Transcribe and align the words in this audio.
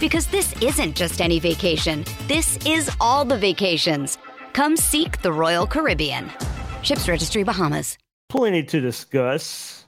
Because 0.00 0.26
this 0.26 0.54
isn't 0.60 0.96
just 0.96 1.20
any 1.20 1.38
vacation, 1.38 2.04
this 2.26 2.58
is 2.66 2.90
all 3.00 3.24
the 3.24 3.38
vacations. 3.38 4.18
Come 4.52 4.76
seek 4.76 5.22
the 5.22 5.32
Royal 5.32 5.66
Caribbean. 5.66 6.30
Ships 6.82 7.08
Registry 7.08 7.42
Bahamas. 7.42 7.98
Plenty 8.28 8.62
to 8.64 8.80
discuss. 8.80 9.86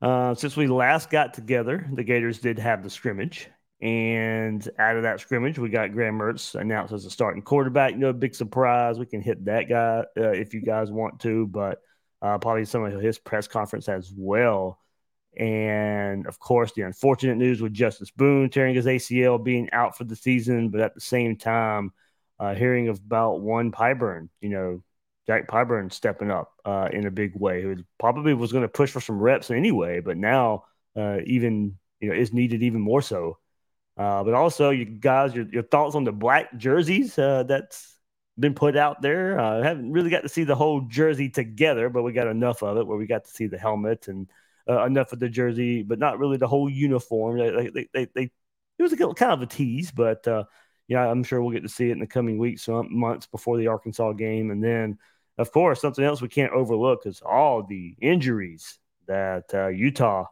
Uh, 0.00 0.34
since 0.34 0.56
we 0.56 0.66
last 0.66 1.10
got 1.10 1.34
together, 1.34 1.88
the 1.92 2.04
Gators 2.04 2.38
did 2.38 2.58
have 2.58 2.82
the 2.82 2.90
scrimmage. 2.90 3.48
And 3.80 4.68
out 4.78 4.96
of 4.96 5.04
that 5.04 5.20
scrimmage, 5.20 5.58
we 5.58 5.68
got 5.68 5.92
Graham 5.92 6.18
Mertz 6.18 6.60
announced 6.60 6.92
as 6.92 7.04
a 7.04 7.10
starting 7.10 7.42
quarterback. 7.42 7.96
No 7.96 8.12
big 8.12 8.34
surprise. 8.34 8.98
We 8.98 9.06
can 9.06 9.22
hit 9.22 9.44
that 9.44 9.68
guy 9.68 10.04
uh, 10.16 10.30
if 10.30 10.54
you 10.54 10.60
guys 10.60 10.90
want 10.90 11.20
to, 11.20 11.46
but 11.46 11.80
uh, 12.20 12.38
probably 12.38 12.64
some 12.64 12.84
of 12.84 13.00
his 13.00 13.18
press 13.18 13.46
conference 13.46 13.88
as 13.88 14.12
well. 14.16 14.80
And 15.36 16.26
of 16.26 16.38
course, 16.38 16.72
the 16.72 16.82
unfortunate 16.82 17.36
news 17.36 17.60
with 17.60 17.72
Justus 17.72 18.10
Boone 18.10 18.50
tearing 18.50 18.74
his 18.74 18.86
ACL, 18.86 19.42
being 19.42 19.68
out 19.72 19.96
for 19.96 20.04
the 20.04 20.16
season, 20.16 20.70
but 20.70 20.80
at 20.80 20.94
the 20.94 21.00
same 21.00 21.36
time, 21.36 21.92
uh, 22.40 22.54
hearing 22.54 22.88
about 22.88 23.40
one 23.40 23.72
Pyburn, 23.72 24.28
you 24.40 24.48
know, 24.48 24.82
Jack 25.26 25.46
Pyburn 25.46 25.92
stepping 25.92 26.30
up 26.30 26.52
uh, 26.64 26.88
in 26.90 27.06
a 27.06 27.10
big 27.10 27.36
way, 27.36 27.62
who 27.62 27.76
probably 27.98 28.32
was 28.32 28.50
going 28.50 28.62
to 28.62 28.68
push 28.68 28.90
for 28.90 29.00
some 29.00 29.18
reps 29.18 29.50
anyway, 29.50 30.00
but 30.00 30.16
now 30.16 30.64
uh, 30.96 31.18
even 31.26 31.76
you 32.00 32.08
know 32.08 32.14
is 32.14 32.32
needed 32.32 32.62
even 32.62 32.80
more 32.80 33.02
so. 33.02 33.38
Uh, 33.98 34.22
but 34.22 34.32
also, 34.32 34.70
you 34.70 34.84
guys, 34.84 35.34
your, 35.34 35.46
your 35.52 35.64
thoughts 35.64 35.94
on 35.94 36.04
the 36.04 36.12
black 36.12 36.56
jerseys 36.56 37.18
uh, 37.18 37.42
that's 37.42 37.98
been 38.38 38.54
put 38.54 38.76
out 38.76 39.02
there. 39.02 39.38
I 39.38 39.64
haven't 39.64 39.92
really 39.92 40.10
got 40.10 40.22
to 40.22 40.28
see 40.28 40.44
the 40.44 40.54
whole 40.54 40.82
jersey 40.82 41.28
together, 41.28 41.90
but 41.90 42.04
we 42.04 42.12
got 42.12 42.28
enough 42.28 42.62
of 42.62 42.76
it 42.78 42.86
where 42.86 42.96
we 42.96 43.06
got 43.06 43.24
to 43.24 43.30
see 43.30 43.48
the 43.48 43.58
helmet 43.58 44.06
and 44.08 44.28
uh, 44.68 44.84
enough 44.84 45.12
of 45.12 45.18
the 45.18 45.28
jersey, 45.28 45.82
but 45.82 45.98
not 45.98 46.18
really 46.18 46.36
the 46.36 46.46
whole 46.46 46.68
uniform. 46.68 47.38
They, 47.38 47.70
they, 47.70 47.88
they, 47.92 48.08
they 48.14 48.30
it 48.78 48.82
was 48.82 48.92
a 48.92 48.96
kind 48.96 49.32
of 49.32 49.42
a 49.42 49.46
tease, 49.46 49.90
but 49.90 50.26
uh, 50.28 50.44
yeah, 50.86 51.06
I'm 51.06 51.24
sure 51.24 51.42
we'll 51.42 51.52
get 51.52 51.62
to 51.62 51.68
see 51.68 51.88
it 51.88 51.92
in 51.92 52.00
the 52.00 52.06
coming 52.06 52.38
weeks, 52.38 52.68
months 52.68 53.26
before 53.26 53.58
the 53.58 53.66
Arkansas 53.66 54.12
game, 54.12 54.50
and 54.50 54.62
then 54.62 54.98
of 55.36 55.52
course 55.52 55.80
something 55.80 56.04
else 56.04 56.20
we 56.20 56.28
can't 56.28 56.52
overlook 56.52 57.06
is 57.06 57.22
all 57.24 57.62
the 57.62 57.94
injuries 58.00 58.78
that 59.06 59.44
uh, 59.54 59.68
Utah 59.68 60.26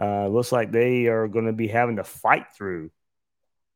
uh, 0.00 0.28
looks 0.28 0.52
like 0.52 0.70
they 0.70 1.06
are 1.06 1.28
going 1.28 1.46
to 1.46 1.52
be 1.52 1.68
having 1.68 1.96
to 1.96 2.04
fight 2.04 2.46
through 2.56 2.90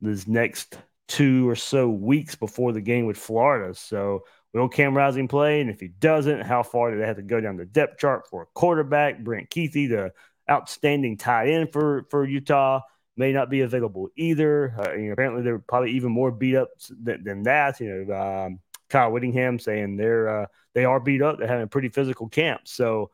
this 0.01 0.27
next 0.27 0.79
two 1.09 1.49
or 1.49 1.57
so 1.57 1.89
weeks 1.89 2.35
before 2.35 2.73
the 2.73 2.81
game 2.81 3.07
with 3.07 3.19
Florida. 3.19 3.75
So 3.75 4.25
Will 4.53 4.69
Cam 4.69 4.97
Rising 4.97 5.29
play? 5.29 5.61
And 5.61 5.71
if 5.71 5.81
he 5.81 5.89
doesn't, 5.89 6.43
how 6.43 6.63
far 6.63 6.91
do 6.91 6.99
they 6.99 7.07
have 7.07 7.17
to 7.17 7.23
go 7.23 7.41
down 7.41 7.57
the 7.57 7.65
depth 7.65 7.99
chart 7.99 8.29
for 8.29 8.43
a 8.43 8.47
quarterback? 8.55 9.25
Brant 9.25 9.51
Kuithe, 9.51 9.89
the 9.89 10.13
outstanding 10.51 11.17
tight 11.17 11.49
end 11.49 11.73
for, 11.73 12.07
for 12.11 12.27
Utah, 12.27 12.81
may 13.17 13.33
not 13.33 13.51
be 13.51 13.61
available 13.61 14.09
either. 14.17 14.75
Uh, 14.79 14.93
you 14.95 15.07
know, 15.07 15.13
apparently, 15.13 15.43
they're 15.43 15.59
probably 15.59 15.93
even 15.93 16.13
more 16.13 16.31
beat 16.31 16.57
up 16.57 16.69
than, 17.03 17.25
than 17.25 17.43
that. 17.45 17.81
You 17.81 18.05
know, 18.07 18.15
um, 18.15 18.61
Kyle 18.91 19.11
Whittingham 19.11 19.59
saying 19.59 19.97
they're 19.97 20.43
uh, 20.43 20.47
they 20.75 20.85
are 20.85 21.01
beat 21.01 21.23
up. 21.23 21.39
They're 21.39 21.49
having 21.49 21.65
a 21.65 21.69
pretty 21.69 21.89
physical 21.89 22.29
camp. 22.29 22.63
So, 22.65 23.11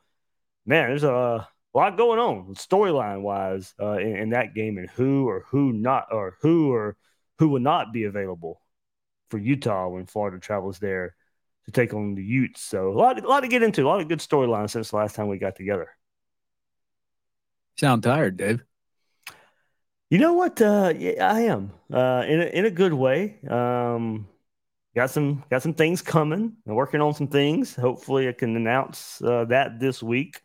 man, 0.67 0.89
there's 0.89 1.05
a 1.05 1.49
lot 1.73 1.97
going 1.97 2.19
on 2.19 2.55
storyline 2.55 3.23
wise 3.23 3.75
uh, 3.81 3.99
in, 3.99 4.17
in 4.17 4.31
that 4.31 4.55
game, 4.55 4.79
and 4.79 4.91
who 4.91 5.29
or 5.29 5.45
who 5.49 5.73
not 5.73 6.09
or 6.11 6.37
who 6.41 6.73
or 6.73 6.97
who 7.39 7.49
will 7.49 7.61
not 7.61 7.93
be 7.93 8.05
available 8.05 8.61
for 9.31 9.39
Utah 9.39 9.89
when 9.89 10.07
Florida 10.07 10.39
travels 10.41 10.79
there 10.81 11.15
to 11.69 11.73
take 11.73 11.93
on 11.93 12.15
the 12.15 12.25
Utes. 12.25 12.63
So 12.63 12.89
a 12.89 12.97
lot, 12.97 13.23
a 13.23 13.29
lot 13.29 13.41
to 13.41 13.49
get 13.49 13.63
into, 13.63 13.83
a 13.83 13.89
lot 13.89 14.01
of 14.01 14.09
good 14.09 14.21
storylines 14.21 14.71
since 14.71 14.89
the 14.91 14.97
last 14.97 15.15
time 15.15 15.29
we 15.29 15.39
got 15.39 15.55
together. 15.55 15.91
Sound 17.77 18.03
tired, 18.03 18.39
Dave? 18.39 18.65
You 20.09 20.19
know 20.19 20.33
what? 20.33 20.61
Uh, 20.63 20.95
yeah, 20.97 21.31
I 21.31 21.41
am 21.43 21.73
uh, 21.93 22.25
in 22.27 22.41
a, 22.41 22.47
in 22.47 22.65
a 22.65 22.71
good 22.71 22.95
way. 22.95 23.39
Um, 23.47 24.27
got 24.97 25.11
some 25.11 25.45
got 25.51 25.63
some 25.63 25.75
things 25.75 26.01
coming. 26.01 26.57
I'm 26.67 26.75
working 26.75 27.03
on 27.03 27.13
some 27.13 27.29
things. 27.29 27.77
Hopefully, 27.77 28.29
I 28.29 28.33
can 28.33 28.57
announce 28.57 29.21
uh, 29.21 29.45
that 29.51 29.79
this 29.79 30.03
week 30.03 30.41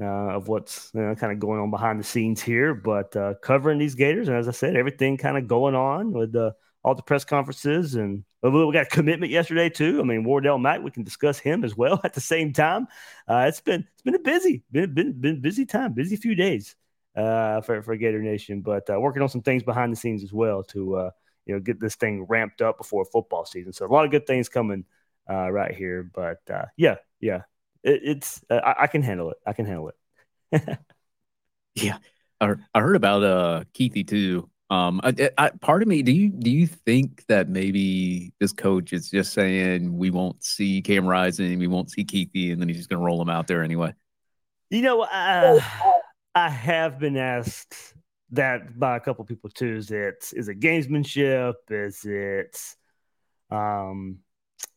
uh, 0.00 0.36
of 0.36 0.46
what's 0.46 0.92
you 0.94 1.00
know, 1.02 1.16
kind 1.16 1.32
of 1.32 1.40
going 1.40 1.60
on 1.60 1.72
behind 1.72 1.98
the 1.98 2.04
scenes 2.04 2.40
here. 2.40 2.72
But 2.72 3.16
uh, 3.16 3.34
covering 3.42 3.80
these 3.80 3.96
Gators, 3.96 4.28
and 4.28 4.36
as 4.36 4.46
I 4.46 4.52
said, 4.52 4.76
everything 4.76 5.16
kind 5.16 5.36
of 5.36 5.48
going 5.48 5.74
on 5.74 6.12
with 6.12 6.30
the 6.30 6.54
all 6.84 6.94
the 6.94 7.02
press 7.02 7.24
conferences 7.24 7.94
and 7.94 8.24
we 8.42 8.72
got 8.72 8.86
a 8.86 8.86
commitment 8.86 9.30
yesterday 9.30 9.68
too. 9.68 10.00
I 10.00 10.04
mean, 10.04 10.24
Wardell 10.24 10.58
Mack, 10.58 10.82
we 10.82 10.90
can 10.90 11.04
discuss 11.04 11.38
him 11.38 11.64
as 11.64 11.76
well 11.76 12.00
at 12.04 12.14
the 12.14 12.20
same 12.20 12.52
time. 12.52 12.88
Uh, 13.28 13.44
it's 13.48 13.60
been 13.60 13.86
it's 13.92 14.02
been 14.02 14.14
a 14.14 14.20
busy, 14.20 14.62
been 14.72 14.92
been 14.92 15.12
been 15.12 15.40
busy 15.40 15.64
time, 15.64 15.92
busy 15.92 16.16
few 16.16 16.34
days 16.34 16.74
uh, 17.16 17.60
for 17.60 17.82
for 17.82 17.96
Gator 17.96 18.20
Nation, 18.20 18.60
but 18.60 18.88
uh, 18.90 18.98
working 18.98 19.22
on 19.22 19.28
some 19.28 19.42
things 19.42 19.62
behind 19.62 19.92
the 19.92 19.96
scenes 19.96 20.24
as 20.24 20.32
well 20.32 20.62
to 20.64 20.96
uh, 20.96 21.10
you 21.46 21.54
know 21.54 21.60
get 21.60 21.78
this 21.78 21.94
thing 21.94 22.24
ramped 22.28 22.62
up 22.62 22.78
before 22.78 23.04
football 23.04 23.44
season. 23.44 23.72
So 23.72 23.86
a 23.86 23.88
lot 23.88 24.04
of 24.04 24.10
good 24.10 24.26
things 24.26 24.48
coming 24.48 24.84
uh, 25.30 25.50
right 25.50 25.74
here. 25.74 26.10
But 26.12 26.40
uh, 26.50 26.66
yeah, 26.76 26.96
yeah, 27.20 27.42
it, 27.84 28.00
it's 28.02 28.42
I, 28.50 28.74
I, 28.80 28.86
can 28.88 29.02
handle 29.02 29.30
it. 29.30 29.36
I 29.46 29.52
can 29.52 29.66
handle 29.66 29.92
it. 30.50 30.78
yeah, 31.76 31.98
I, 32.40 32.54
I 32.74 32.80
heard 32.80 32.96
about 32.96 33.22
uh 33.22 33.64
Kuithe 33.72 34.06
too. 34.06 34.48
Um, 34.72 35.02
I, 35.04 35.28
I, 35.36 35.50
part 35.50 35.82
of 35.82 35.88
me, 35.88 36.02
do 36.02 36.12
you 36.12 36.30
do 36.30 36.50
you 36.50 36.66
think 36.66 37.26
that 37.26 37.50
maybe 37.50 38.32
this 38.40 38.54
coach 38.54 38.94
is 38.94 39.10
just 39.10 39.34
saying 39.34 39.98
we 39.98 40.08
won't 40.08 40.42
see 40.42 40.80
Cam 40.80 41.06
Rising, 41.06 41.58
we 41.58 41.66
won't 41.66 41.90
see 41.90 42.06
Kuithe, 42.06 42.52
and 42.52 42.58
then 42.58 42.68
he's 42.68 42.78
just 42.78 42.88
going 42.88 42.98
to 42.98 43.04
roll 43.04 43.20
him 43.20 43.28
out 43.28 43.46
there 43.46 43.62
anyway? 43.62 43.92
You 44.70 44.80
know, 44.80 45.02
uh, 45.02 45.60
I 46.34 46.48
have 46.48 46.98
been 46.98 47.18
asked 47.18 47.76
that 48.30 48.78
by 48.78 48.96
a 48.96 49.00
couple 49.00 49.26
people 49.26 49.50
too. 49.50 49.76
Is 49.76 49.90
it 49.90 50.32
is 50.32 50.48
it 50.48 50.58
gamesmanship? 50.58 51.52
Is 51.68 52.06
it, 52.06 52.58
um, 53.50 54.20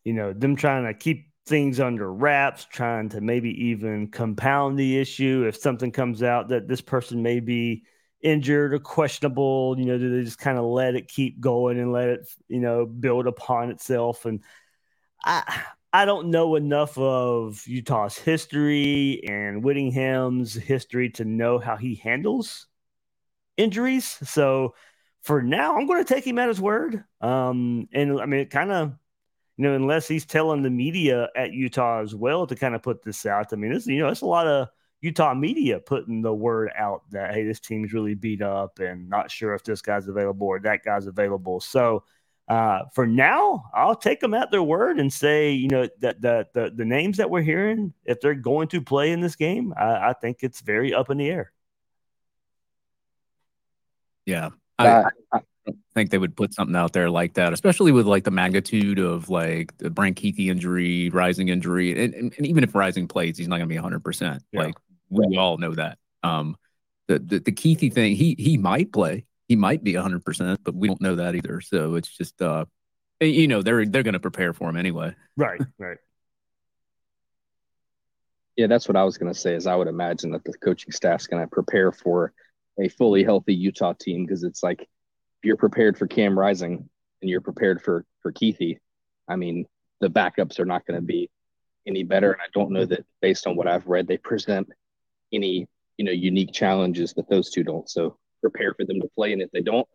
you 0.04 0.12
know, 0.12 0.34
them 0.34 0.56
trying 0.56 0.84
to 0.84 0.92
keep 0.92 1.30
things 1.46 1.80
under 1.80 2.12
wraps, 2.12 2.66
trying 2.66 3.08
to 3.08 3.22
maybe 3.22 3.68
even 3.68 4.08
compound 4.08 4.78
the 4.78 4.98
issue 4.98 5.46
if 5.48 5.56
something 5.56 5.90
comes 5.90 6.22
out 6.22 6.48
that 6.48 6.68
this 6.68 6.82
person 6.82 7.22
may 7.22 7.40
be 7.40 7.84
injured 8.22 8.74
or 8.74 8.78
questionable? 8.78 9.76
You 9.78 9.86
know, 9.86 9.98
do 9.98 10.16
they 10.16 10.24
just 10.24 10.38
kind 10.38 10.58
of 10.58 10.64
let 10.64 10.94
it 10.94 11.08
keep 11.08 11.40
going 11.40 11.78
and 11.78 11.92
let 11.92 12.08
it, 12.08 12.28
you 12.48 12.60
know, 12.60 12.86
build 12.86 13.26
upon 13.26 13.70
itself? 13.70 14.24
And 14.24 14.42
I, 15.24 15.62
I 15.92 16.04
don't 16.04 16.30
know 16.30 16.56
enough 16.56 16.98
of 16.98 17.66
Utah's 17.66 18.18
history 18.18 19.22
and 19.26 19.64
Whittingham's 19.64 20.54
history 20.54 21.10
to 21.10 21.24
know 21.24 21.58
how 21.58 21.76
he 21.76 21.94
handles 21.94 22.66
injuries. 23.56 24.18
So 24.28 24.74
for 25.22 25.42
now, 25.42 25.76
I'm 25.76 25.86
going 25.86 26.04
to 26.04 26.14
take 26.14 26.26
him 26.26 26.38
at 26.38 26.48
his 26.48 26.60
word. 26.60 27.02
Um, 27.20 27.88
and 27.92 28.20
I 28.20 28.26
mean, 28.26 28.40
it 28.40 28.50
kind 28.50 28.70
of, 28.70 28.92
you 29.56 29.64
know, 29.64 29.74
unless 29.74 30.06
he's 30.06 30.26
telling 30.26 30.62
the 30.62 30.70
media 30.70 31.28
at 31.34 31.52
Utah 31.52 32.02
as 32.02 32.14
well 32.14 32.46
to 32.46 32.54
kind 32.54 32.74
of 32.74 32.82
put 32.82 33.02
this 33.02 33.24
out. 33.24 33.52
I 33.52 33.56
mean, 33.56 33.72
it's 33.72 33.86
you 33.86 33.98
know, 33.98 34.08
it's 34.08 34.20
a 34.20 34.26
lot 34.26 34.46
of 34.46 34.68
Utah 35.06 35.34
media 35.34 35.78
putting 35.78 36.20
the 36.20 36.34
word 36.34 36.70
out 36.76 37.02
that 37.12 37.32
hey, 37.32 37.44
this 37.44 37.60
team's 37.60 37.92
really 37.92 38.14
beat 38.14 38.42
up 38.42 38.80
and 38.80 39.08
not 39.08 39.30
sure 39.30 39.54
if 39.54 39.62
this 39.62 39.80
guy's 39.80 40.08
available 40.08 40.48
or 40.48 40.58
that 40.58 40.84
guy's 40.84 41.06
available. 41.06 41.60
So 41.60 42.02
uh, 42.48 42.80
for 42.92 43.06
now, 43.06 43.64
I'll 43.72 43.94
take 43.94 44.18
them 44.18 44.34
at 44.34 44.50
their 44.50 44.64
word 44.64 44.98
and 44.98 45.12
say, 45.12 45.52
you 45.52 45.68
know, 45.68 45.88
that 46.00 46.20
the, 46.20 46.48
the 46.54 46.72
the 46.74 46.84
names 46.84 47.18
that 47.18 47.30
we're 47.30 47.42
hearing, 47.42 47.92
if 48.04 48.20
they're 48.20 48.34
going 48.34 48.66
to 48.68 48.80
play 48.80 49.12
in 49.12 49.20
this 49.20 49.36
game, 49.36 49.72
I, 49.76 50.10
I 50.10 50.12
think 50.12 50.38
it's 50.40 50.60
very 50.60 50.92
up 50.92 51.08
in 51.08 51.18
the 51.18 51.30
air. 51.30 51.52
Yeah, 54.24 54.50
I, 54.76 55.04
I, 55.32 55.40
don't 55.66 55.78
think 55.94 56.10
they 56.10 56.18
would 56.18 56.36
put 56.36 56.52
something 56.52 56.74
out 56.74 56.92
there 56.92 57.10
like 57.10 57.34
that, 57.34 57.52
especially 57.52 57.92
with 57.92 58.06
like 58.06 58.24
the 58.24 58.32
magnitude 58.32 58.98
of 58.98 59.28
like 59.28 59.76
the 59.78 59.90
Brant 59.90 60.20
Kuithe 60.20 60.48
injury, 60.48 61.10
Rising 61.10 61.48
injury, 61.48 61.92
and, 62.04 62.14
and, 62.14 62.34
and 62.36 62.46
even 62.46 62.64
if 62.64 62.74
Rising 62.74 63.06
plays, 63.06 63.38
he's 63.38 63.46
not 63.48 63.56
going 63.56 63.68
to 63.68 63.72
be 63.72 63.76
100. 63.76 63.96
Yeah. 63.96 64.00
percent 64.02 64.42
Like 64.52 64.74
we 65.10 65.36
all 65.36 65.58
know 65.58 65.74
that. 65.74 65.98
Um, 66.22 66.56
the 67.08 67.18
the, 67.18 67.38
the 67.38 67.52
Kuithe 67.52 67.92
thing, 67.92 68.16
he 68.16 68.34
he 68.38 68.56
might 68.56 68.92
play, 68.92 69.24
he 69.48 69.56
might 69.56 69.84
be 69.84 69.94
100, 69.94 70.24
percent 70.24 70.60
but 70.64 70.74
we 70.74 70.88
don't 70.88 71.00
know 71.00 71.16
that 71.16 71.34
either. 71.34 71.60
So 71.60 71.94
it's 71.94 72.08
just 72.08 72.40
uh, 72.42 72.64
you 73.20 73.48
know, 73.48 73.62
they're 73.62 73.86
they're 73.86 74.02
going 74.02 74.14
to 74.14 74.20
prepare 74.20 74.52
for 74.52 74.68
him 74.68 74.76
anyway. 74.76 75.14
Right, 75.36 75.60
right. 75.78 75.98
Yeah, 78.58 78.68
that's 78.68 78.88
what 78.88 78.96
I 78.96 79.04
was 79.04 79.18
going 79.18 79.30
to 79.30 79.38
say. 79.38 79.54
Is 79.54 79.66
I 79.66 79.74
would 79.74 79.86
imagine 79.86 80.30
that 80.30 80.42
the 80.42 80.54
coaching 80.54 80.90
staff's 80.90 81.26
going 81.26 81.42
to 81.42 81.46
prepare 81.46 81.92
for 81.92 82.32
a 82.80 82.88
fully 82.88 83.22
healthy 83.22 83.54
Utah 83.54 83.92
team 83.92 84.24
because 84.24 84.44
it's 84.44 84.62
like 84.62 84.80
if 84.80 84.88
you're 85.44 85.58
prepared 85.58 85.98
for 85.98 86.06
Cam 86.06 86.38
Rising 86.38 86.88
and 87.20 87.30
you're 87.30 87.42
prepared 87.42 87.82
for 87.82 88.06
for 88.22 88.32
Kuithe, 88.32 88.78
I 89.28 89.36
mean 89.36 89.66
the 90.00 90.08
backups 90.08 90.58
are 90.58 90.64
not 90.64 90.86
going 90.86 90.98
to 90.98 91.04
be 91.04 91.30
any 91.86 92.02
better. 92.02 92.32
And 92.32 92.40
I 92.40 92.46
don't 92.54 92.70
know 92.70 92.86
that 92.86 93.04
based 93.20 93.46
on 93.46 93.56
what 93.56 93.68
I've 93.68 93.86
read, 93.88 94.06
they 94.06 94.16
present 94.16 94.70
any 95.32 95.66
you 95.96 96.04
know 96.04 96.12
unique 96.12 96.52
challenges 96.52 97.14
that 97.14 97.28
those 97.28 97.50
two 97.50 97.62
don't. 97.62 97.88
So 97.88 98.18
prepare 98.40 98.74
for 98.74 98.84
them 98.84 99.00
to 99.00 99.08
play, 99.14 99.32
and 99.32 99.42
if 99.42 99.50
they 99.50 99.62
don't, 99.62 99.86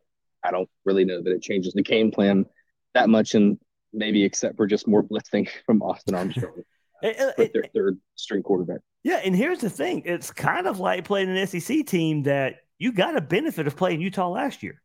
I 0.43 0.51
don't 0.51 0.69
really 0.85 1.05
know 1.05 1.21
that 1.21 1.31
it 1.31 1.41
changes 1.41 1.73
the 1.73 1.83
game 1.83 2.11
plan 2.11 2.45
that 2.93 3.09
much, 3.09 3.35
and 3.35 3.57
maybe 3.93 4.23
except 4.23 4.57
for 4.57 4.67
just 4.67 4.87
more 4.87 5.03
blitzing 5.03 5.49
from 5.65 5.81
Austin 5.81 6.15
Armstrong. 6.15 6.63
It, 7.03 7.51
their 7.51 7.65
third 7.73 7.97
string 8.13 8.43
quarterback. 8.43 8.81
Yeah, 9.01 9.21
and 9.25 9.35
here's 9.35 9.57
the 9.57 9.71
thing: 9.71 10.03
it's 10.05 10.29
kind 10.29 10.67
of 10.67 10.79
like 10.79 11.03
playing 11.03 11.35
an 11.35 11.47
SEC 11.47 11.87
team 11.87 12.21
that 12.23 12.57
you 12.77 12.91
got 12.91 13.17
a 13.17 13.21
benefit 13.21 13.65
of 13.65 13.75
playing 13.75 14.01
Utah 14.01 14.29
last 14.29 14.61
year. 14.61 14.79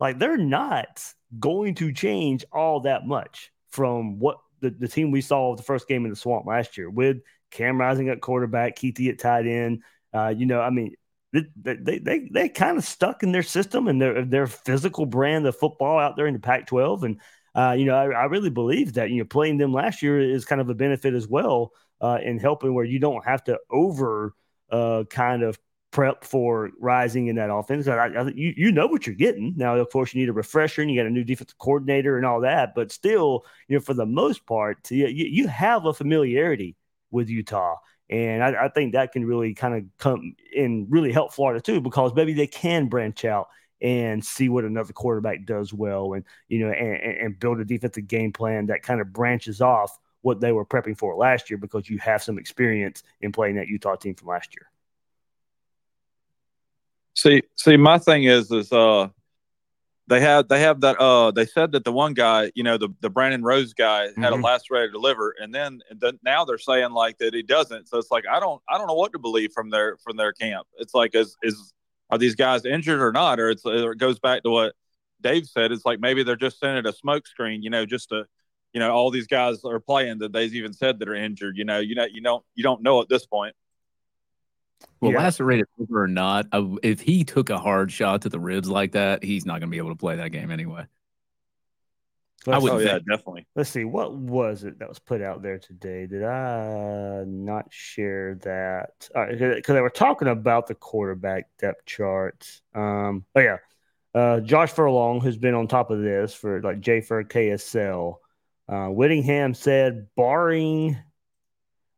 Like 0.00 0.18
they're 0.18 0.36
not 0.36 1.04
going 1.38 1.76
to 1.76 1.92
change 1.92 2.44
all 2.52 2.80
that 2.80 3.06
much 3.06 3.52
from 3.70 4.18
what 4.18 4.38
the, 4.60 4.70
the 4.70 4.88
team 4.88 5.10
we 5.10 5.20
saw 5.20 5.54
the 5.54 5.62
first 5.62 5.86
game 5.86 6.04
in 6.04 6.10
the 6.10 6.16
swamp 6.16 6.46
last 6.46 6.76
year 6.76 6.90
with 6.90 7.18
Cam 7.54 7.80
Rising 7.80 8.08
at 8.10 8.20
quarterback, 8.20 8.76
Kuithe 8.76 9.08
at 9.08 9.18
tight 9.18 9.46
end. 9.46 9.82
Uh, 10.12 10.34
you 10.36 10.46
know, 10.46 10.60
I 10.60 10.70
mean, 10.70 10.94
they 11.32 11.46
they 11.54 11.98
they, 11.98 12.28
they 12.30 12.48
kind 12.48 12.76
of 12.76 12.84
stuck 12.84 13.22
in 13.22 13.32
their 13.32 13.42
system 13.42 13.88
and 13.88 14.00
their 14.00 14.24
their 14.24 14.46
physical 14.46 15.06
brand 15.06 15.46
of 15.46 15.56
football 15.56 15.98
out 15.98 16.16
there 16.16 16.26
in 16.26 16.34
the 16.34 16.40
Pac-12. 16.40 17.02
And 17.02 17.20
uh, 17.54 17.74
you 17.78 17.86
know, 17.86 17.94
I, 17.94 18.06
I, 18.10 18.24
really 18.24 18.50
believe 18.50 18.94
that 18.94 19.10
you 19.10 19.18
know 19.18 19.24
playing 19.24 19.58
them 19.58 19.72
last 19.72 20.02
year 20.02 20.20
is 20.20 20.44
kind 20.44 20.60
of 20.60 20.68
a 20.68 20.74
benefit 20.74 21.14
as 21.14 21.26
well 21.26 21.72
uh, 22.00 22.18
in 22.22 22.38
helping 22.38 22.74
where 22.74 22.84
you 22.84 22.98
don't 22.98 23.24
have 23.24 23.42
to 23.44 23.58
over 23.70 24.34
uh, 24.70 25.04
kind 25.08 25.42
of 25.42 25.58
prep 25.90 26.24
for 26.24 26.70
rising 26.80 27.28
in 27.28 27.36
that 27.36 27.52
offense. 27.52 27.86
I, 27.86 28.06
I, 28.06 28.22
you, 28.34 28.52
you 28.56 28.72
know 28.72 28.88
what 28.88 29.06
you're 29.06 29.14
getting. 29.14 29.54
Now, 29.56 29.76
of 29.76 29.90
course, 29.90 30.12
you 30.12 30.20
need 30.20 30.28
a 30.28 30.32
refresher 30.32 30.82
and 30.82 30.90
you 30.90 30.98
got 30.98 31.06
a 31.06 31.10
new 31.10 31.22
defensive 31.22 31.56
coordinator 31.56 32.16
and 32.16 32.26
all 32.26 32.40
that, 32.40 32.74
but 32.74 32.90
still, 32.90 33.44
you 33.68 33.76
know, 33.76 33.80
for 33.80 33.94
the 33.94 34.04
most 34.04 34.44
part, 34.44 34.90
you, 34.90 35.06
you 35.06 35.46
have 35.46 35.86
a 35.86 35.94
familiarity 35.94 36.74
with 37.14 37.30
Utah. 37.30 37.76
And 38.10 38.44
I, 38.44 38.66
I 38.66 38.68
think 38.68 38.92
that 38.92 39.12
can 39.12 39.24
really 39.24 39.54
kind 39.54 39.74
of 39.74 39.84
come 39.98 40.36
and 40.54 40.86
really 40.90 41.12
help 41.12 41.32
Florida 41.32 41.60
too, 41.60 41.80
because 41.80 42.12
maybe 42.14 42.34
they 42.34 42.46
can 42.46 42.88
branch 42.88 43.24
out 43.24 43.48
and 43.80 44.24
see 44.24 44.48
what 44.48 44.64
another 44.64 44.92
quarterback 44.92 45.46
does 45.46 45.72
well 45.72 46.12
and, 46.12 46.24
you 46.48 46.58
know, 46.58 46.70
and, 46.70 47.18
and 47.18 47.40
build 47.40 47.60
a 47.60 47.64
defensive 47.64 48.06
game 48.06 48.32
plan 48.32 48.66
that 48.66 48.82
kind 48.82 49.00
of 49.00 49.12
branches 49.12 49.60
off 49.60 49.98
what 50.20 50.40
they 50.40 50.52
were 50.52 50.64
prepping 50.64 50.96
for 50.98 51.14
last 51.16 51.50
year 51.50 51.58
because 51.58 51.88
you 51.88 51.98
have 51.98 52.22
some 52.22 52.38
experience 52.38 53.02
in 53.20 53.30
playing 53.30 53.56
that 53.56 53.68
Utah 53.68 53.94
team 53.94 54.14
from 54.14 54.28
last 54.28 54.54
year. 54.54 54.70
See, 57.14 57.42
see, 57.56 57.76
my 57.76 57.98
thing 57.98 58.24
is, 58.24 58.50
is 58.50 58.72
uh, 58.72 59.08
they 60.06 60.20
have 60.20 60.48
they 60.48 60.60
have 60.60 60.80
that 60.82 61.00
uh, 61.00 61.30
they 61.30 61.46
said 61.46 61.72
that 61.72 61.84
the 61.84 61.92
one 61.92 62.12
guy, 62.12 62.52
you 62.54 62.62
know, 62.62 62.76
the 62.76 62.88
the 63.00 63.08
Brandon 63.08 63.42
Rose 63.42 63.72
guy 63.72 64.04
had 64.04 64.16
mm-hmm. 64.16 64.40
a 64.40 64.46
lacerated 64.46 64.94
liver, 64.94 65.34
and 65.40 65.54
then 65.54 65.80
and 65.88 65.98
then 65.98 66.18
now 66.22 66.44
they're 66.44 66.58
saying 66.58 66.90
like 66.90 67.18
that 67.18 67.32
he 67.32 67.42
doesn't. 67.42 67.88
So 67.88 67.98
it's 67.98 68.10
like 68.10 68.24
I 68.30 68.38
don't 68.38 68.60
I 68.68 68.76
don't 68.76 68.86
know 68.86 68.94
what 68.94 69.12
to 69.12 69.18
believe 69.18 69.52
from 69.52 69.70
their 69.70 69.96
from 69.98 70.16
their 70.16 70.32
camp. 70.32 70.66
It's 70.78 70.94
like 70.94 71.14
is 71.14 71.36
is 71.42 71.72
are 72.10 72.18
these 72.18 72.34
guys 72.34 72.66
injured 72.66 73.00
or 73.00 73.12
not, 73.12 73.40
or 73.40 73.48
it's 73.48 73.64
or 73.64 73.92
it 73.92 73.98
goes 73.98 74.18
back 74.18 74.42
to 74.42 74.50
what 74.50 74.74
Dave 75.22 75.46
said. 75.46 75.72
It's 75.72 75.86
like 75.86 76.00
maybe 76.00 76.22
they're 76.22 76.36
just 76.36 76.60
sending 76.60 76.86
a 76.86 76.92
smoke 76.92 77.26
screen, 77.26 77.62
you 77.62 77.70
know, 77.70 77.86
just 77.86 78.10
to 78.10 78.26
you 78.74 78.80
know 78.80 78.92
all 78.92 79.10
these 79.10 79.26
guys 79.26 79.64
are 79.64 79.80
playing 79.80 80.18
that 80.18 80.32
they've 80.32 80.54
even 80.54 80.74
said 80.74 80.98
that 80.98 81.08
are 81.08 81.14
injured. 81.14 81.56
You 81.56 81.64
know, 81.64 81.78
you 81.78 81.94
know 81.94 82.04
you 82.04 82.20
don't 82.20 82.44
you 82.54 82.62
don't 82.62 82.82
know 82.82 83.00
at 83.00 83.08
this 83.08 83.24
point. 83.24 83.54
Well, 85.00 85.12
yeah. 85.12 85.18
lacerated 85.18 85.66
liver 85.78 86.04
or 86.04 86.08
not, 86.08 86.46
I, 86.52 86.76
if 86.82 87.00
he 87.00 87.24
took 87.24 87.50
a 87.50 87.58
hard 87.58 87.92
shot 87.92 88.22
to 88.22 88.28
the 88.28 88.40
ribs 88.40 88.68
like 88.68 88.92
that, 88.92 89.22
he's 89.22 89.44
not 89.44 89.60
going 89.60 89.68
to 89.68 89.74
be 89.74 89.78
able 89.78 89.90
to 89.90 89.96
play 89.96 90.16
that 90.16 90.30
game 90.30 90.50
anyway. 90.50 90.86
Let's, 92.46 92.56
I 92.56 92.62
would. 92.62 92.72
Oh 92.72 92.78
yeah, 92.78 92.98
definitely. 92.98 93.46
Let's 93.54 93.70
see. 93.70 93.84
What 93.84 94.14
was 94.14 94.64
it 94.64 94.78
that 94.78 94.88
was 94.88 94.98
put 94.98 95.22
out 95.22 95.42
there 95.42 95.58
today? 95.58 96.06
Did 96.06 96.24
I 96.24 97.24
not 97.26 97.66
share 97.70 98.34
that? 98.42 99.08
Because 99.14 99.74
they 99.74 99.80
were 99.80 99.88
talking 99.88 100.28
about 100.28 100.66
the 100.66 100.74
quarterback 100.74 101.48
depth 101.58 101.86
chart. 101.86 102.46
Um, 102.74 103.24
oh 103.34 103.40
yeah, 103.40 103.56
uh, 104.14 104.40
Josh 104.40 104.72
Furlong, 104.72 105.20
who's 105.20 105.38
been 105.38 105.54
on 105.54 105.68
top 105.68 105.90
of 105.90 106.02
this 106.02 106.34
for 106.34 106.60
like 106.60 106.80
J 106.80 107.00
for 107.00 107.24
KSL. 107.24 108.16
Uh, 108.68 108.88
Whittingham 108.88 109.54
said, 109.54 110.08
barring 110.16 110.96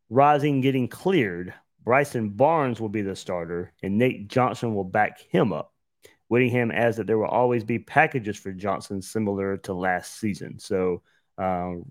Rising 0.08 0.60
getting 0.60 0.86
cleared, 0.86 1.52
Bryson 1.86 2.30
Barnes 2.30 2.80
will 2.80 2.88
be 2.88 3.02
the 3.02 3.14
starter, 3.14 3.72
and 3.80 3.96
Nate 3.96 4.26
Johnson 4.26 4.74
will 4.74 4.82
back 4.82 5.20
him 5.20 5.52
up. 5.52 5.72
Whittingham 6.26 6.72
adds 6.72 6.96
that 6.96 7.06
there 7.06 7.16
will 7.16 7.26
always 7.26 7.62
be 7.62 7.78
packages 7.78 8.36
for 8.36 8.50
Johnson 8.50 9.00
similar 9.00 9.58
to 9.58 9.72
last 9.72 10.18
season. 10.18 10.58
So 10.58 11.02
um, 11.38 11.84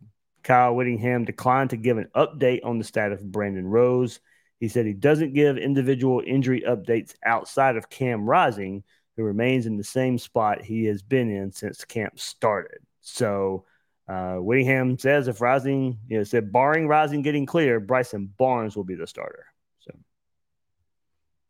Kyle 0.44 0.76
Whittingham 0.76 1.24
declined 1.24 1.70
to 1.70 1.78
give 1.78 1.98
an 1.98 2.10
update 2.14 2.60
on 2.66 2.78
the 2.78 2.84
status 2.84 3.22
of 3.22 3.32
Brandon 3.32 3.66
Rose. 3.66 4.20
He 4.60 4.68
said 4.68 4.86
he 4.86 4.92
doesn't 4.92 5.34
give 5.34 5.58
individual 5.58 6.22
injury 6.28 6.62
updates 6.68 7.16
outside 7.26 7.78
of 7.78 7.90
Cam 7.90 8.30
Rising, 8.30 8.84
who 9.16 9.24
remains 9.24 9.66
in 9.66 9.78
the 9.78 9.84
same 9.86 10.18
spot 10.18 10.62
he 10.62 10.84
has 10.86 11.04
been 11.04 11.30
in 11.30 11.54
since 11.54 11.86
camp 11.86 12.20
started. 12.20 12.80
So 13.00 13.64
uh, 14.10 14.36
Whittingham 14.36 15.00
says 15.00 15.30
if 15.30 15.40
Rising, 15.40 16.00
you 16.10 16.18
know, 16.18 16.26
said 16.26 16.52
barring 16.52 16.90
Rising 16.90 17.22
getting 17.22 17.46
clear, 17.46 17.80
Bryson 17.80 18.34
Barnes 18.38 18.76
will 18.76 18.84
be 18.84 18.96
the 18.96 19.08
starter. 19.08 19.46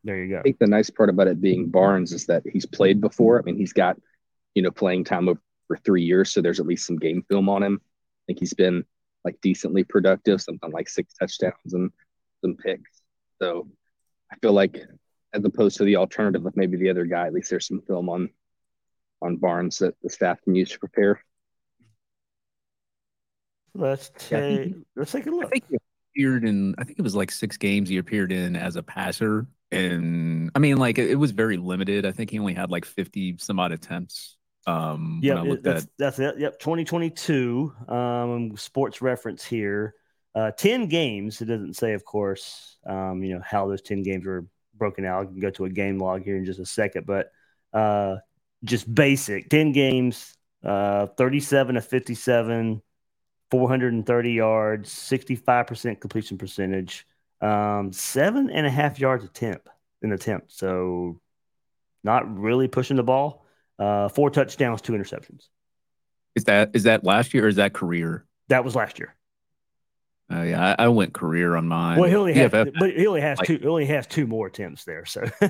There 0.06 0.22
you 0.22 0.30
go. 0.30 0.38
I 0.38 0.42
think 0.42 0.60
the 0.60 0.68
nice 0.68 0.88
part 0.88 1.10
about 1.10 1.26
it 1.26 1.40
being 1.40 1.68
Barnes 1.68 2.12
is 2.12 2.26
that 2.26 2.44
he's 2.50 2.64
played 2.64 3.00
before. 3.00 3.40
I 3.40 3.42
mean, 3.42 3.56
he's 3.56 3.72
got, 3.72 3.96
you 4.54 4.62
know, 4.62 4.70
playing 4.70 5.02
time 5.02 5.28
over 5.28 5.40
for 5.66 5.76
three 5.78 6.04
years. 6.04 6.30
So 6.30 6.40
there's 6.40 6.60
at 6.60 6.66
least 6.66 6.86
some 6.86 6.96
game 6.96 7.24
film 7.28 7.48
on 7.48 7.64
him. 7.64 7.80
I 7.82 8.22
think 8.28 8.38
he's 8.38 8.54
been 8.54 8.84
like 9.24 9.36
decently 9.40 9.82
productive, 9.82 10.40
something 10.40 10.70
like 10.70 10.88
six 10.88 11.12
touchdowns 11.14 11.74
and 11.74 11.90
some 12.40 12.54
picks. 12.54 13.02
So 13.42 13.68
I 14.32 14.36
feel 14.36 14.52
like 14.52 14.78
as 15.34 15.44
opposed 15.44 15.76
to 15.78 15.84
the 15.84 15.96
alternative 15.96 16.46
of 16.46 16.56
maybe 16.56 16.76
the 16.76 16.88
other 16.88 17.04
guy, 17.04 17.26
at 17.26 17.32
least 17.32 17.50
there's 17.50 17.66
some 17.66 17.82
film 17.82 18.08
on 18.08 18.30
on 19.20 19.38
Barnes 19.38 19.78
that 19.78 19.96
the 20.04 20.10
staff 20.10 20.40
can 20.42 20.54
use 20.54 20.70
to 20.70 20.78
prepare. 20.78 21.20
Let's 23.74 24.12
take 24.16 24.72
let's 24.94 25.10
take 25.10 25.26
a 25.26 25.30
look. 25.30 25.46
I 25.46 25.48
think 25.48 25.64
he 25.68 25.76
appeared 26.14 26.44
in 26.44 26.76
I 26.78 26.84
think 26.84 27.00
it 27.00 27.02
was 27.02 27.16
like 27.16 27.32
six 27.32 27.56
games 27.56 27.88
he 27.88 27.96
appeared 27.96 28.30
in 28.30 28.54
as 28.54 28.76
a 28.76 28.84
passer 28.84 29.48
and 29.70 30.50
I 30.54 30.58
mean, 30.58 30.76
like 30.76 30.98
it, 30.98 31.16
was 31.16 31.32
very 31.32 31.56
limited. 31.56 32.06
I 32.06 32.12
think 32.12 32.30
he 32.30 32.38
only 32.38 32.54
had 32.54 32.70
like 32.70 32.84
fifty 32.84 33.36
some 33.38 33.58
odd 33.58 33.72
attempts. 33.72 34.36
Um, 34.66 35.20
yeah, 35.22 35.44
that's, 35.62 35.84
at... 35.84 35.90
that's 35.98 36.18
it. 36.18 36.38
Yep, 36.38 36.58
twenty 36.58 36.84
twenty 36.84 37.10
two. 37.10 37.72
Um, 37.88 38.56
sports 38.56 39.02
reference 39.02 39.44
here. 39.44 39.94
Uh, 40.34 40.50
ten 40.52 40.86
games. 40.86 41.40
It 41.40 41.46
doesn't 41.46 41.74
say, 41.74 41.94
of 41.94 42.04
course, 42.04 42.76
um, 42.86 43.22
you 43.22 43.34
know 43.34 43.42
how 43.44 43.66
those 43.68 43.82
ten 43.82 44.02
games 44.02 44.24
were 44.24 44.46
broken 44.74 45.04
out. 45.04 45.22
I 45.22 45.24
can 45.26 45.40
go 45.40 45.50
to 45.50 45.64
a 45.64 45.70
game 45.70 45.98
log 45.98 46.22
here 46.22 46.36
in 46.36 46.44
just 46.44 46.60
a 46.60 46.66
second, 46.66 47.06
but 47.06 47.30
uh, 47.72 48.16
just 48.64 48.92
basic 48.92 49.48
ten 49.48 49.72
games, 49.72 50.36
uh, 50.64 51.06
thirty 51.06 51.40
seven 51.40 51.74
to 51.74 51.80
fifty 51.80 52.14
seven, 52.14 52.82
four 53.50 53.68
hundred 53.68 53.94
and 53.94 54.06
thirty 54.06 54.32
yards, 54.32 54.92
sixty 54.92 55.34
five 55.34 55.66
percent 55.66 56.00
completion 56.00 56.38
percentage 56.38 57.06
um, 57.40 57.92
seven 57.92 58.50
and 58.50 58.66
a 58.66 58.70
half 58.70 58.98
yards 58.98 59.24
attempt 59.24 59.68
in 60.02 60.12
attempt. 60.12 60.52
So 60.52 61.20
not 62.04 62.38
really 62.38 62.68
pushing 62.68 62.96
the 62.96 63.02
ball. 63.02 63.44
Uh, 63.78 64.08
four 64.08 64.30
touchdowns, 64.30 64.80
two 64.80 64.92
interceptions. 64.92 65.48
Is 66.34 66.44
that 66.44 66.70
is 66.74 66.84
that 66.84 67.04
last 67.04 67.34
year 67.34 67.44
or 67.44 67.48
is 67.48 67.56
that 67.56 67.72
career? 67.72 68.24
That 68.48 68.64
was 68.64 68.74
last 68.74 68.98
year. 68.98 69.14
Oh 70.30 70.38
uh, 70.38 70.42
yeah, 70.42 70.74
I, 70.78 70.84
I, 70.84 70.88
went 70.88 71.12
career 71.12 71.54
on 71.54 71.68
mine. 71.68 72.00
Well, 72.00 72.08
he 72.08 72.16
only 72.16 72.34
has, 72.34 72.50
but 72.50 72.74
he 72.74 73.06
only 73.06 73.20
has 73.20 73.38
like, 73.38 73.46
two. 73.46 73.60
Only 73.64 73.86
has 73.86 74.06
two 74.06 74.26
more 74.26 74.48
attempts 74.48 74.84
there. 74.84 75.04
So 75.04 75.24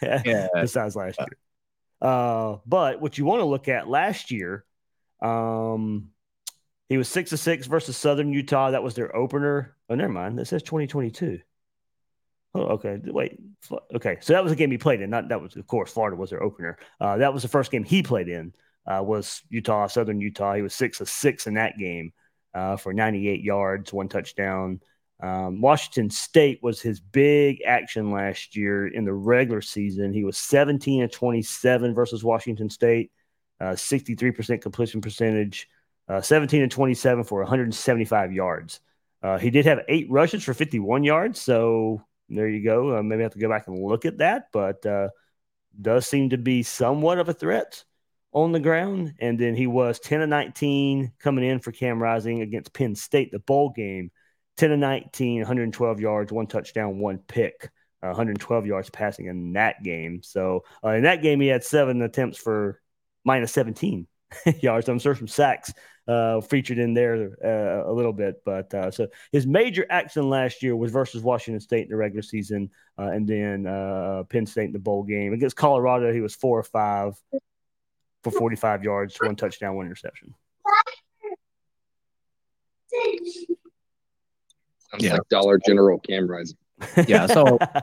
yeah, 0.00 0.48
besides 0.54 0.94
last 0.94 1.18
year. 1.18 1.36
Uh, 2.00 2.58
but 2.64 3.00
what 3.00 3.18
you 3.18 3.24
want 3.24 3.40
to 3.40 3.46
look 3.46 3.66
at 3.66 3.88
last 3.88 4.30
year, 4.30 4.64
um, 5.20 6.10
he 6.94 6.98
was 6.98 7.08
six 7.08 7.30
to 7.30 7.36
six 7.36 7.66
versus 7.66 7.96
Southern 7.96 8.32
Utah. 8.32 8.70
That 8.70 8.84
was 8.84 8.94
their 8.94 9.14
opener. 9.16 9.76
Oh, 9.90 9.96
never 9.96 10.12
mind. 10.12 10.38
That 10.38 10.46
says 10.46 10.62
2022. 10.62 11.40
Oh, 12.54 12.60
okay. 12.60 13.00
Wait. 13.04 13.40
Okay. 13.92 14.18
So 14.20 14.32
that 14.32 14.44
was 14.44 14.52
a 14.52 14.56
game 14.56 14.70
he 14.70 14.78
played 14.78 15.00
in. 15.00 15.10
Not 15.10 15.28
that 15.30 15.40
was, 15.42 15.56
of 15.56 15.66
course, 15.66 15.92
Florida 15.92 16.16
was 16.16 16.30
their 16.30 16.40
opener. 16.42 16.78
Uh, 17.00 17.16
that 17.16 17.34
was 17.34 17.42
the 17.42 17.48
first 17.48 17.72
game 17.72 17.82
he 17.82 18.04
played 18.04 18.28
in. 18.28 18.54
uh, 18.86 19.02
was 19.02 19.42
Utah, 19.48 19.86
Southern 19.86 20.20
Utah. 20.20 20.54
He 20.54 20.62
was 20.62 20.74
six 20.74 21.00
of 21.00 21.08
six 21.08 21.46
in 21.46 21.54
that 21.54 21.78
game 21.78 22.12
uh, 22.54 22.76
for 22.76 22.92
98 22.92 23.42
yards, 23.42 23.92
one 23.92 24.08
touchdown. 24.08 24.80
Um, 25.22 25.60
Washington 25.60 26.10
State 26.10 26.60
was 26.62 26.80
his 26.80 27.00
big 27.00 27.62
action 27.66 28.10
last 28.10 28.56
year 28.56 28.86
in 28.86 29.04
the 29.04 29.14
regular 29.14 29.62
season. 29.62 30.12
He 30.12 30.24
was 30.24 30.36
17 30.36 31.02
and 31.02 31.12
27 31.12 31.94
versus 31.94 32.22
Washington 32.22 32.68
State, 32.68 33.10
uh, 33.60 33.72
63% 33.72 34.60
completion 34.60 35.00
percentage, 35.00 35.68
uh, 36.08 36.20
17 36.20 36.62
and 36.62 36.70
27 36.70 37.24
for 37.24 37.40
175 37.40 38.32
yards. 38.32 38.80
Uh, 39.22 39.38
he 39.38 39.50
did 39.50 39.64
have 39.64 39.80
eight 39.88 40.06
rushes 40.10 40.44
for 40.44 40.52
51 40.52 41.02
yards. 41.02 41.40
So 41.40 42.02
there 42.28 42.48
you 42.48 42.62
go. 42.62 42.98
Uh, 42.98 43.02
maybe 43.02 43.22
I 43.22 43.24
have 43.24 43.32
to 43.32 43.38
go 43.38 43.48
back 43.48 43.66
and 43.68 43.82
look 43.82 44.04
at 44.04 44.18
that, 44.18 44.48
but 44.52 44.84
uh, 44.84 45.08
does 45.80 46.06
seem 46.06 46.30
to 46.30 46.38
be 46.38 46.62
somewhat 46.62 47.18
of 47.18 47.28
a 47.28 47.34
threat 47.34 47.84
on 48.32 48.52
the 48.52 48.60
ground. 48.60 49.14
And 49.20 49.38
then 49.38 49.54
he 49.54 49.66
was 49.66 49.98
10 50.00 50.20
and 50.20 50.30
19 50.30 51.12
coming 51.20 51.44
in 51.44 51.60
for 51.60 51.72
Cam 51.72 52.02
Rising 52.02 52.42
against 52.42 52.74
Penn 52.74 52.94
State, 52.94 53.32
the 53.32 53.38
bowl 53.38 53.70
game. 53.70 54.10
10 54.56 54.70
and 54.70 54.80
19, 54.80 55.38
112 55.38 56.00
yards, 56.00 56.30
one 56.30 56.46
touchdown, 56.46 56.98
one 57.00 57.18
pick, 57.18 57.70
uh, 58.02 58.08
112 58.08 58.66
yards 58.66 58.88
passing 58.88 59.26
in 59.26 59.54
that 59.54 59.82
game. 59.82 60.22
So 60.22 60.62
uh, 60.84 60.90
in 60.90 61.02
that 61.04 61.22
game, 61.22 61.40
he 61.40 61.48
had 61.48 61.64
seven 61.64 62.00
attempts 62.02 62.38
for 62.38 62.80
minus 63.24 63.50
17 63.52 64.06
yards. 64.60 64.88
I'm 64.88 65.00
sure 65.00 65.16
some 65.16 65.26
sacks 65.26 65.72
uh, 66.06 66.40
featured 66.40 66.78
in 66.78 66.94
there 66.94 67.36
uh, 67.44 67.90
a 67.90 67.92
little 67.92 68.12
bit. 68.12 68.42
But 68.44 68.72
uh, 68.74 68.90
so 68.90 69.08
his 69.32 69.46
major 69.46 69.86
action 69.88 70.28
last 70.28 70.62
year 70.62 70.76
was 70.76 70.90
versus 70.90 71.22
Washington 71.22 71.60
State 71.60 71.84
in 71.84 71.90
the 71.90 71.96
regular 71.96 72.22
season, 72.22 72.70
uh, 72.98 73.08
and 73.08 73.26
then 73.26 73.66
uh, 73.66 74.24
Penn 74.28 74.46
State 74.46 74.66
in 74.66 74.72
the 74.72 74.78
bowl 74.78 75.02
game 75.02 75.32
against 75.32 75.56
Colorado. 75.56 76.12
He 76.12 76.20
was 76.20 76.34
four 76.34 76.58
or 76.58 76.64
five 76.64 77.14
for 78.22 78.30
45 78.30 78.84
yards, 78.84 79.16
one 79.20 79.36
touchdown, 79.36 79.76
one 79.76 79.86
interception. 79.86 80.34
Sounds 84.90 85.04
yeah. 85.04 85.12
like 85.14 85.28
Dollar 85.28 85.58
General 85.64 85.98
Cam 85.98 86.30
Rising. 86.30 86.56
Yeah, 87.06 87.26
so 87.26 87.58
I 87.74 87.82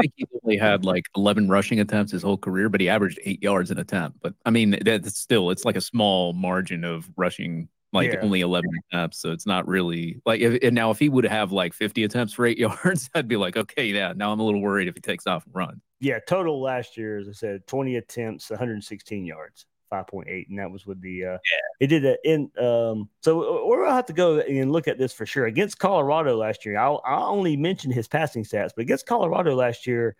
think 0.00 0.12
he 0.16 0.26
only 0.42 0.56
had 0.56 0.84
like 0.84 1.06
11 1.16 1.48
rushing 1.48 1.80
attempts 1.80 2.12
his 2.12 2.22
whole 2.22 2.38
career, 2.38 2.68
but 2.68 2.80
he 2.80 2.88
averaged 2.88 3.18
eight 3.24 3.42
yards 3.42 3.70
an 3.70 3.78
attempt. 3.78 4.18
But 4.22 4.34
I 4.44 4.50
mean, 4.50 4.78
that's 4.84 5.18
still 5.18 5.50
it's 5.50 5.64
like 5.64 5.76
a 5.76 5.80
small 5.80 6.32
margin 6.32 6.84
of 6.84 7.08
rushing, 7.16 7.68
like 7.92 8.12
yeah. 8.12 8.20
only 8.20 8.40
11 8.40 8.68
attempts. 8.90 9.18
So 9.18 9.32
it's 9.32 9.46
not 9.46 9.66
really 9.66 10.20
like 10.26 10.40
if, 10.40 10.62
and 10.62 10.74
now 10.74 10.90
if 10.90 10.98
he 10.98 11.08
would 11.08 11.24
have 11.24 11.52
like 11.52 11.74
50 11.74 12.04
attempts 12.04 12.32
for 12.32 12.46
eight 12.46 12.58
yards, 12.84 13.10
I'd 13.14 13.28
be 13.28 13.36
like, 13.36 13.56
okay, 13.56 13.86
yeah. 13.86 14.12
Now 14.16 14.32
I'm 14.32 14.40
a 14.40 14.44
little 14.44 14.62
worried 14.62 14.88
if 14.88 14.94
he 14.94 15.00
takes 15.00 15.26
off 15.26 15.44
and 15.46 15.54
runs. 15.54 15.80
Yeah, 16.00 16.18
total 16.28 16.60
last 16.60 16.96
year, 16.96 17.18
as 17.18 17.28
I 17.28 17.32
said, 17.32 17.66
20 17.66 17.96
attempts, 17.96 18.50
116 18.50 19.24
yards. 19.24 19.66
5.8 19.94 20.48
and 20.48 20.58
that 20.58 20.70
was 20.70 20.86
with 20.86 21.00
the 21.00 21.24
uh 21.24 21.30
yeah. 21.30 21.38
it 21.80 21.86
did 21.88 22.04
it 22.04 22.20
in 22.24 22.50
um 22.58 23.08
so 23.22 23.66
we'll 23.66 23.90
have 23.90 24.06
to 24.06 24.12
go 24.12 24.40
and 24.40 24.72
look 24.72 24.88
at 24.88 24.98
this 24.98 25.12
for 25.12 25.26
sure. 25.26 25.46
Against 25.46 25.78
colorado 25.78 26.36
last 26.36 26.64
year 26.64 26.78
i'll, 26.78 27.00
I'll 27.04 27.32
only 27.32 27.56
mention 27.56 27.90
his 27.90 28.08
passing 28.08 28.44
stats 28.44 28.70
but 28.74 28.82
against 28.82 29.06
colorado 29.06 29.54
last 29.54 29.86
year 29.86 30.16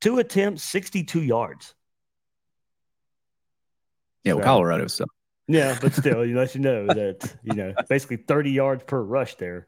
two 0.00 0.18
attempts 0.18 0.64
62 0.64 1.22
yards. 1.22 1.74
Yeah 4.24 4.34
well, 4.34 4.44
colorado 4.44 4.86
so 4.86 5.04
yeah 5.48 5.76
but 5.80 5.92
still 5.94 6.24
you 6.28 6.36
let 6.36 6.54
you 6.54 6.60
know 6.60 6.86
that 6.86 7.34
you 7.42 7.54
know 7.54 7.74
basically 7.88 8.16
30 8.16 8.50
yards 8.50 8.84
per 8.84 9.02
rush 9.02 9.34
there. 9.36 9.66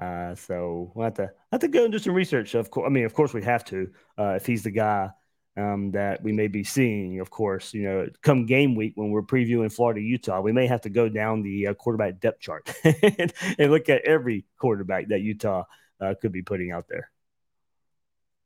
Uh 0.00 0.34
so 0.34 0.92
we'll 0.94 1.04
have 1.04 1.14
to 1.14 1.24
I 1.24 1.28
have 1.52 1.60
to 1.62 1.68
go 1.68 1.84
and 1.84 1.92
do 1.92 1.98
some 1.98 2.14
research 2.14 2.54
of 2.54 2.70
course 2.70 2.86
i 2.86 2.90
mean 2.90 3.04
of 3.04 3.14
course 3.14 3.32
we 3.32 3.42
have 3.42 3.64
to 3.66 3.90
uh 4.18 4.34
if 4.36 4.46
he's 4.46 4.62
the 4.62 4.70
guy 4.70 5.10
um, 5.56 5.90
that 5.92 6.22
we 6.22 6.32
may 6.32 6.48
be 6.48 6.64
seeing. 6.64 7.20
Of 7.20 7.30
course, 7.30 7.72
you 7.72 7.82
know, 7.82 8.08
come 8.22 8.46
game 8.46 8.74
week 8.74 8.92
when 8.94 9.10
we're 9.10 9.22
previewing 9.22 9.72
Florida 9.72 10.00
Utah, 10.00 10.40
we 10.40 10.52
may 10.52 10.66
have 10.66 10.82
to 10.82 10.90
go 10.90 11.08
down 11.08 11.42
the 11.42 11.68
uh, 11.68 11.74
quarterback 11.74 12.20
depth 12.20 12.40
chart 12.40 12.70
and, 12.84 13.32
look 13.58 13.88
at 13.88 14.02
every 14.02 14.44
quarterback 14.58 15.08
that 15.08 15.20
Utah 15.20 15.64
uh, 16.00 16.14
could 16.20 16.32
be 16.32 16.42
putting 16.42 16.72
out 16.72 16.86
there. 16.88 17.10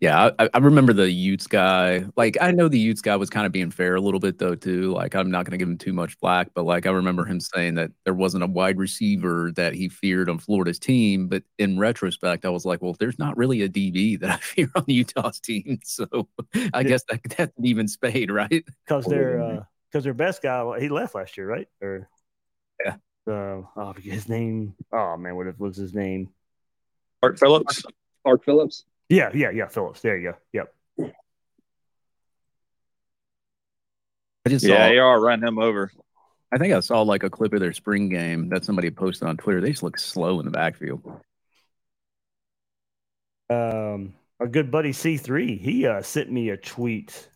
Yeah, 0.01 0.31
I, 0.39 0.49
I, 0.55 0.59
remember 0.59 0.95
the 0.95 1.11
Utes 1.11 1.47
guy. 1.47 2.07
Like, 2.17 2.39
I 2.41 2.53
know 2.53 2.69
the 2.69 2.79
Utes 2.79 3.03
guy 3.03 3.17
was 3.17 3.29
kind 3.29 3.45
of 3.45 3.53
being 3.53 3.71
fair 3.71 3.97
a 3.97 4.01
little 4.01 4.19
bit 4.19 4.39
though, 4.39 4.55
too. 4.55 4.93
Like, 4.93 5.15
I'm 5.15 5.31
not 5.31 5.45
going 5.45 5.51
to 5.51 5.59
give 5.59 5.69
him 5.69 5.77
too 5.77 5.93
much 5.93 6.17
flack, 6.17 6.49
but 6.55 6.65
like, 6.65 6.87
I 6.87 6.91
remember 6.91 7.27
him 7.27 7.39
saying 7.39 7.75
that 7.75 7.91
there 8.05 8.15
wasn't 8.15 8.43
a 8.43 8.47
wide 8.47 8.79
receiver 8.79 9.53
that 9.57 9.75
he 9.75 9.91
feared 9.91 10.31
on 10.31 10.39
Florida's 10.39 10.79
team. 10.79 11.29
But 11.29 11.43
in 11.59 11.79
retrospect, 11.79 12.47
I 12.47 12.49
was 12.49 12.65
like, 12.65 12.81
well, 12.81 12.97
there's 12.99 13.19
not 13.19 13.37
really 13.37 13.61
a 13.61 13.69
DB 13.69 14.19
that 14.21 14.31
I 14.31 14.37
fear 14.41 14.71
on 14.75 14.85
Utah's 14.87 15.39
team. 15.39 15.81
So 15.91 16.29
I 16.55 16.81
yeah. 16.81 16.83
guess 16.83 17.05
that 17.11 17.21
that's 17.37 17.59
an 17.59 17.67
even 17.67 17.87
spade, 17.87 18.31
right? 18.31 18.65
Because 18.87 19.05
their 19.05 19.67
because 19.91 20.03
uh, 20.03 20.05
their 20.05 20.15
best 20.15 20.41
guy 20.41 20.81
he 20.81 20.89
left 20.89 21.15
last 21.15 21.37
year, 21.37 21.47
right? 21.47 21.69
Or 21.83 22.09
yeah, 22.85 22.97
uh, 23.27 23.63
oh, 23.77 23.95
his 24.01 24.29
name. 24.29 24.75
Oh 24.93 25.17
man, 25.17 25.37
what 25.37 25.59
was 25.59 25.77
his 25.77 25.93
name? 25.93 26.31
Art 27.23 27.39
Phillips. 27.39 27.83
Art 28.25 28.45
Phillips. 28.45 28.85
Yeah, 29.11 29.31
yeah, 29.35 29.51
yeah. 29.51 29.67
Phillips. 29.67 30.01
There 30.01 30.17
you 30.17 30.31
go. 30.31 30.37
Yep. 30.53 30.75
I 34.47 34.49
just 34.49 34.65
yeah, 34.65 34.89
saw, 34.89 34.99
AR 34.99 35.21
ran 35.21 35.43
him 35.43 35.59
over. 35.59 35.91
I 36.53 36.59
think 36.59 36.73
I 36.73 36.81
saw 36.81 37.03
like 37.03 37.25
a 37.25 37.31
clip 37.31 37.53
of 37.53 37.61
their 37.61 37.73
spring 37.73 38.09
game 38.09 38.49
that 38.51 38.65
somebody 38.65 38.91
posted 38.91 39.29
on 39.29 39.37
Twitter. 39.37 39.61
They 39.61 39.71
just 39.71 39.83
look 39.83 39.99
slow 39.99 40.39
in 40.39 40.47
the 40.47 40.53
backfield. 40.53 41.03
Um, 43.51 44.15
our 44.39 44.47
good 44.47 44.71
buddy 44.71 44.93
C3, 44.93 45.61
he 45.61 45.87
uh, 45.87 46.03
sent 46.03 46.31
me 46.31 46.51
a 46.51 46.57
tweet. 46.57 47.29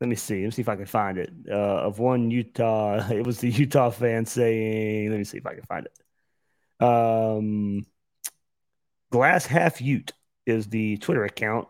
Let 0.00 0.08
me 0.08 0.16
see. 0.16 0.36
Let 0.40 0.44
me 0.44 0.50
see 0.50 0.62
if 0.62 0.68
I 0.68 0.76
can 0.76 0.86
find 0.86 1.18
it. 1.18 1.30
Uh, 1.48 1.54
of 1.54 1.98
one 1.98 2.30
Utah. 2.30 3.06
It 3.10 3.26
was 3.26 3.38
the 3.38 3.50
Utah 3.50 3.90
fan 3.90 4.24
saying, 4.24 5.10
let 5.10 5.18
me 5.18 5.24
see 5.24 5.38
if 5.38 5.46
I 5.46 5.54
can 5.54 5.64
find 5.64 5.86
it. 5.86 6.84
Um, 6.84 7.86
glass 9.10 9.44
half 9.44 9.80
Ute 9.80 10.12
is 10.46 10.68
the 10.68 10.96
Twitter 10.98 11.24
account. 11.24 11.68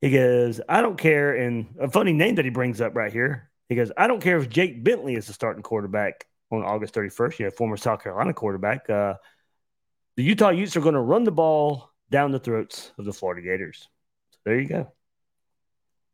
He 0.00 0.10
goes, 0.10 0.60
I 0.68 0.82
don't 0.82 0.98
care. 0.98 1.34
And 1.34 1.74
a 1.80 1.88
funny 1.88 2.12
name 2.12 2.36
that 2.36 2.44
he 2.44 2.50
brings 2.50 2.80
up 2.80 2.94
right 2.94 3.12
here. 3.12 3.50
He 3.68 3.76
goes, 3.76 3.92
I 3.96 4.06
don't 4.06 4.20
care 4.20 4.38
if 4.38 4.48
Jake 4.48 4.82
Bentley 4.82 5.14
is 5.14 5.26
the 5.26 5.32
starting 5.32 5.62
quarterback 5.62 6.26
on 6.50 6.62
August 6.64 6.94
31st. 6.94 7.38
You 7.38 7.44
know, 7.46 7.50
former 7.52 7.76
South 7.76 8.02
Carolina 8.02 8.34
quarterback. 8.34 8.90
Uh, 8.90 9.14
the 10.16 10.24
Utah 10.24 10.50
Utes 10.50 10.76
are 10.76 10.80
going 10.80 10.94
to 10.94 11.00
run 11.00 11.24
the 11.24 11.30
ball 11.30 11.90
down 12.10 12.32
the 12.32 12.40
throats 12.40 12.92
of 12.98 13.04
the 13.04 13.12
Florida 13.12 13.42
Gators. 13.42 13.88
So 14.32 14.38
there 14.44 14.58
you 14.58 14.68
go. 14.68 14.92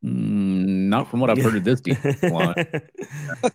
Mm, 0.05 0.87
not 0.89 1.09
from 1.09 1.19
what 1.19 1.29
I've 1.29 1.41
heard 1.41 1.55
of 1.55 1.63
this 1.63 1.81
team. 1.81 1.97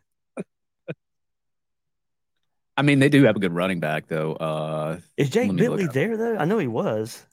I 2.76 2.82
mean, 2.82 2.98
they 2.98 3.08
do 3.08 3.22
have 3.24 3.36
a 3.36 3.38
good 3.38 3.52
running 3.52 3.80
back, 3.80 4.08
though. 4.08 4.32
Uh, 4.32 4.98
is 5.16 5.30
Jake 5.30 5.54
Bentley 5.54 5.86
there, 5.86 6.16
though? 6.16 6.36
I 6.36 6.44
know 6.46 6.58
he 6.58 6.66
was. 6.66 7.24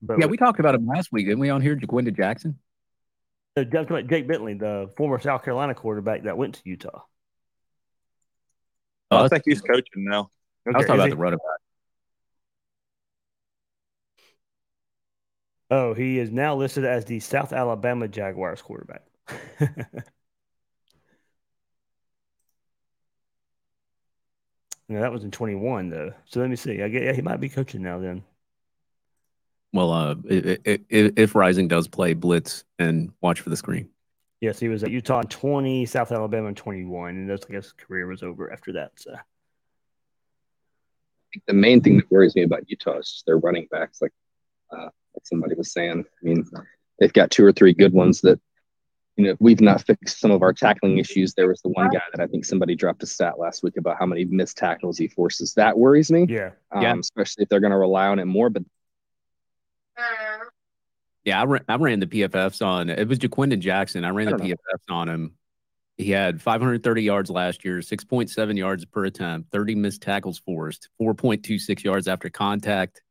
But 0.00 0.20
yeah, 0.20 0.26
we 0.26 0.36
talked 0.36 0.60
about 0.60 0.74
him 0.74 0.86
last 0.86 1.10
week, 1.12 1.26
didn't 1.26 1.40
we? 1.40 1.50
On 1.50 1.60
here, 1.60 1.76
Ja'Quinden 1.76 2.16
Jackson. 2.16 2.58
Just 3.56 3.90
Uh, 3.90 4.02
Jake 4.02 4.28
Bentley, 4.28 4.54
the 4.54 4.90
former 4.96 5.18
South 5.18 5.42
Carolina 5.42 5.74
quarterback 5.74 6.22
that 6.22 6.36
went 6.36 6.54
to 6.54 6.60
Utah. 6.64 7.02
Oh, 9.10 9.24
I 9.24 9.28
think 9.28 9.42
he's 9.44 9.60
coaching 9.60 10.04
now. 10.04 10.30
Okay. 10.66 10.74
I 10.74 10.78
was 10.78 10.86
talking 10.86 10.94
about 11.00 11.08
he? 11.08 11.10
the 11.10 11.16
running 11.16 11.38
back. 11.38 11.60
Oh, 15.70 15.94
he 15.94 16.18
is 16.18 16.30
now 16.30 16.54
listed 16.54 16.84
as 16.84 17.04
the 17.04 17.20
South 17.20 17.52
Alabama 17.52 18.06
Jaguars 18.06 18.62
quarterback. 18.62 19.02
Yeah, 24.88 25.00
that 25.00 25.12
was 25.12 25.22
in 25.22 25.30
21, 25.30 25.90
though. 25.90 26.12
So 26.24 26.40
let 26.40 26.48
me 26.48 26.56
see. 26.56 26.82
I 26.82 26.88
get, 26.88 27.02
yeah, 27.02 27.12
he 27.12 27.20
might 27.20 27.40
be 27.40 27.48
coaching 27.50 27.82
now 27.82 27.98
then. 27.98 28.24
Well, 29.72 29.92
uh, 29.92 30.14
if, 30.24 31.12
if 31.16 31.34
Rising 31.34 31.68
does 31.68 31.88
play 31.88 32.14
blitz 32.14 32.64
and 32.78 33.12
watch 33.20 33.40
for 33.40 33.50
the 33.50 33.56
screen. 33.56 33.90
Yes, 34.40 34.58
he 34.58 34.68
was 34.68 34.84
at 34.84 34.90
Utah 34.90 35.20
in 35.20 35.26
20, 35.26 35.84
South 35.86 36.12
Alabama 36.12 36.48
in 36.48 36.54
21, 36.54 37.10
and 37.10 37.30
that's, 37.30 37.44
I 37.48 37.52
guess 37.52 37.64
his 37.64 37.72
career 37.72 38.06
was 38.06 38.22
over 38.22 38.52
after 38.52 38.74
that. 38.74 38.92
So 38.96 39.14
the 41.46 41.52
main 41.52 41.80
thing 41.80 41.96
that 41.96 42.10
worries 42.10 42.34
me 42.34 42.42
about 42.42 42.68
Utah 42.68 42.98
is 42.98 43.22
their 43.26 43.38
running 43.38 43.66
backs. 43.70 44.00
Like, 44.00 44.12
uh, 44.72 44.84
like 44.84 45.24
somebody 45.24 45.54
was 45.54 45.72
saying, 45.72 46.04
I 46.04 46.24
mean, 46.24 46.44
they've 46.98 47.12
got 47.12 47.30
two 47.30 47.44
or 47.44 47.52
three 47.52 47.74
good 47.74 47.92
ones 47.92 48.20
that, 48.22 48.40
you 49.16 49.24
know, 49.24 49.36
we've 49.40 49.60
not 49.60 49.84
fixed 49.84 50.20
some 50.20 50.30
of 50.30 50.42
our 50.42 50.52
tackling 50.52 50.98
issues. 50.98 51.34
There 51.34 51.48
was 51.48 51.60
the 51.62 51.70
one 51.70 51.90
guy 51.90 52.02
that 52.12 52.22
I 52.22 52.28
think 52.28 52.44
somebody 52.44 52.76
dropped 52.76 53.02
a 53.02 53.06
stat 53.06 53.38
last 53.38 53.64
week 53.64 53.76
about 53.76 53.96
how 53.98 54.06
many 54.06 54.24
missed 54.24 54.56
tackles 54.56 54.96
he 54.96 55.08
forces. 55.08 55.54
That 55.54 55.76
worries 55.76 56.12
me. 56.12 56.26
Yeah. 56.28 56.50
Um, 56.70 56.82
yeah. 56.82 56.96
Especially 56.96 57.42
if 57.42 57.48
they're 57.48 57.60
going 57.60 57.72
to 57.72 57.78
rely 57.78 58.06
on 58.06 58.20
it 58.20 58.26
more. 58.26 58.48
But 58.48 58.62
yeah, 61.24 61.40
I 61.40 61.44
ran, 61.44 61.64
I 61.68 61.76
ran 61.76 62.00
the 62.00 62.06
PFFs 62.06 62.64
on 62.64 62.90
it 62.90 63.08
was 63.08 63.18
Ja'Quinden 63.18 63.60
Jackson. 63.60 64.04
I 64.04 64.10
ran 64.10 64.28
I 64.28 64.32
the 64.32 64.36
PFFs 64.38 64.92
on 64.92 65.08
him. 65.08 65.34
He 65.96 66.12
had 66.12 66.40
530 66.40 67.02
yards 67.02 67.28
last 67.28 67.64
year, 67.64 67.78
6.7 67.78 68.56
yards 68.56 68.84
per 68.84 69.04
attempt, 69.04 69.50
30 69.50 69.74
missed 69.74 70.00
tackles 70.00 70.38
forced, 70.38 70.88
4.26 71.00 71.82
yards 71.82 72.06
after 72.06 72.30
contact. 72.30 73.02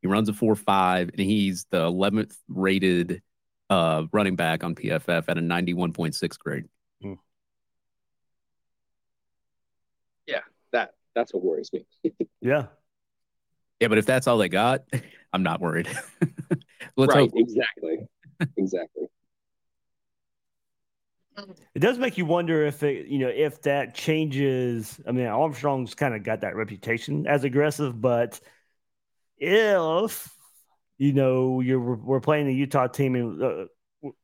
He 0.00 0.06
runs 0.06 0.28
a 0.28 0.32
4 0.32 0.54
5, 0.54 1.10
and 1.10 1.20
he's 1.20 1.66
the 1.70 1.80
11th 1.80 2.36
rated 2.48 3.20
uh, 3.68 4.04
running 4.12 4.36
back 4.36 4.62
on 4.62 4.76
PFF 4.76 5.24
at 5.28 5.38
a 5.38 5.40
91.6 5.40 6.38
grade. 6.38 6.66
Hmm. 7.02 7.14
Yeah, 10.26 10.42
that 10.72 10.94
that's 11.14 11.34
what 11.34 11.42
worries 11.42 11.72
me. 11.72 11.84
yeah. 12.40 12.66
Yeah, 13.80 13.88
but 13.88 13.98
if 13.98 14.06
that's 14.06 14.26
all 14.26 14.38
they 14.38 14.48
got, 14.48 14.84
I'm 15.32 15.42
not 15.42 15.60
worried. 15.60 15.88
Let's 16.96 17.14
right, 17.14 17.30
hope. 17.30 17.32
exactly. 17.34 17.98
exactly. 18.56 19.06
It 21.74 21.80
does 21.80 21.98
make 21.98 22.16
you 22.16 22.24
wonder 22.24 22.64
if 22.64 22.82
it, 22.82 23.08
you 23.08 23.18
know, 23.18 23.28
if 23.28 23.60
that 23.62 23.94
changes. 23.94 24.98
I 25.06 25.12
mean, 25.12 25.26
Armstrong's 25.26 25.94
kind 25.94 26.14
of 26.14 26.22
got 26.22 26.40
that 26.40 26.56
reputation 26.56 27.26
as 27.26 27.44
aggressive, 27.44 28.00
but 28.00 28.40
if 29.36 30.34
you 30.96 31.12
know 31.12 31.60
you're 31.60 31.78
we're 31.78 32.20
playing 32.20 32.46
the 32.46 32.54
Utah 32.54 32.86
team, 32.86 33.14
and 33.14 33.42
uh, 33.42 33.64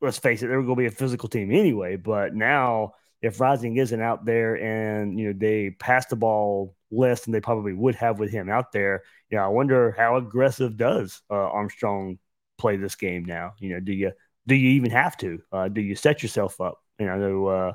let's 0.01 0.17
face 0.17 0.41
it, 0.41 0.47
they're 0.47 0.63
going 0.63 0.75
to 0.75 0.75
be 0.75 0.85
a 0.87 0.91
physical 0.91 1.29
team 1.29 1.51
anyway. 1.51 1.97
But 1.97 2.33
now, 2.33 2.93
if 3.23 3.39
Rising 3.39 3.77
isn't 3.77 4.01
out 4.01 4.25
there 4.25 4.55
and 4.55 5.17
you 5.17 5.27
know 5.27 5.33
they 5.35 5.71
pass 5.71 6.05
the 6.05 6.17
ball 6.17 6.75
less 6.91 7.21
than 7.23 7.31
they 7.31 7.41
probably 7.41 7.73
would 7.73 7.95
have 7.95 8.19
with 8.19 8.29
him 8.29 8.49
out 8.49 8.71
there, 8.73 9.03
you 9.31 9.37
know, 9.37 9.45
I 9.45 9.47
wonder 9.47 9.95
how 9.97 10.17
aggressive 10.17 10.77
does 10.77 11.21
uh, 11.31 11.33
Armstrong 11.33 12.19
play 12.59 12.75
this 12.77 12.95
game 12.95 13.25
now? 13.25 13.53
You 13.59 13.73
know, 13.73 13.79
do 13.79 13.93
you 13.93 14.11
do 14.45 14.55
you 14.55 14.71
even 14.71 14.91
have 14.91 15.17
to? 15.17 15.41
Uh, 15.51 15.69
do 15.69 15.81
you 15.81 15.95
set 15.95 16.21
yourself 16.21 16.59
up? 16.59 16.83
You 16.99 17.05
know, 17.05 17.47
uh, 17.47 17.73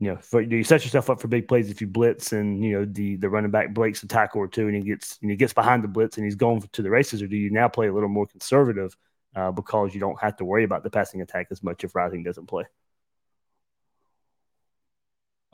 you 0.00 0.10
know, 0.10 0.16
for, 0.16 0.42
do 0.42 0.56
you 0.56 0.64
set 0.64 0.82
yourself 0.82 1.10
up 1.10 1.20
for 1.20 1.28
big 1.28 1.46
plays 1.46 1.70
if 1.70 1.82
you 1.82 1.86
blitz 1.86 2.32
and 2.32 2.64
you 2.64 2.72
know 2.72 2.86
the 2.86 3.16
the 3.16 3.28
running 3.28 3.50
back 3.50 3.74
breaks 3.74 4.02
a 4.02 4.08
tackle 4.08 4.40
or 4.40 4.48
two 4.48 4.66
and 4.66 4.76
he 4.76 4.82
gets 4.82 5.18
and 5.20 5.30
he 5.30 5.36
gets 5.36 5.52
behind 5.52 5.84
the 5.84 5.88
blitz 5.88 6.16
and 6.16 6.24
he's 6.24 6.36
going 6.36 6.62
to 6.72 6.82
the 6.82 6.90
races, 6.90 7.22
or 7.22 7.26
do 7.26 7.36
you 7.36 7.50
now 7.50 7.68
play 7.68 7.88
a 7.88 7.92
little 7.92 8.08
more 8.08 8.26
conservative 8.26 8.96
uh, 9.36 9.52
because 9.52 9.92
you 9.92 10.00
don't 10.00 10.20
have 10.22 10.36
to 10.36 10.44
worry 10.46 10.64
about 10.64 10.84
the 10.84 10.90
passing 10.90 11.20
attack 11.20 11.48
as 11.50 11.62
much 11.62 11.84
if 11.84 11.94
Rising 11.94 12.22
doesn't 12.22 12.46
play? 12.46 12.64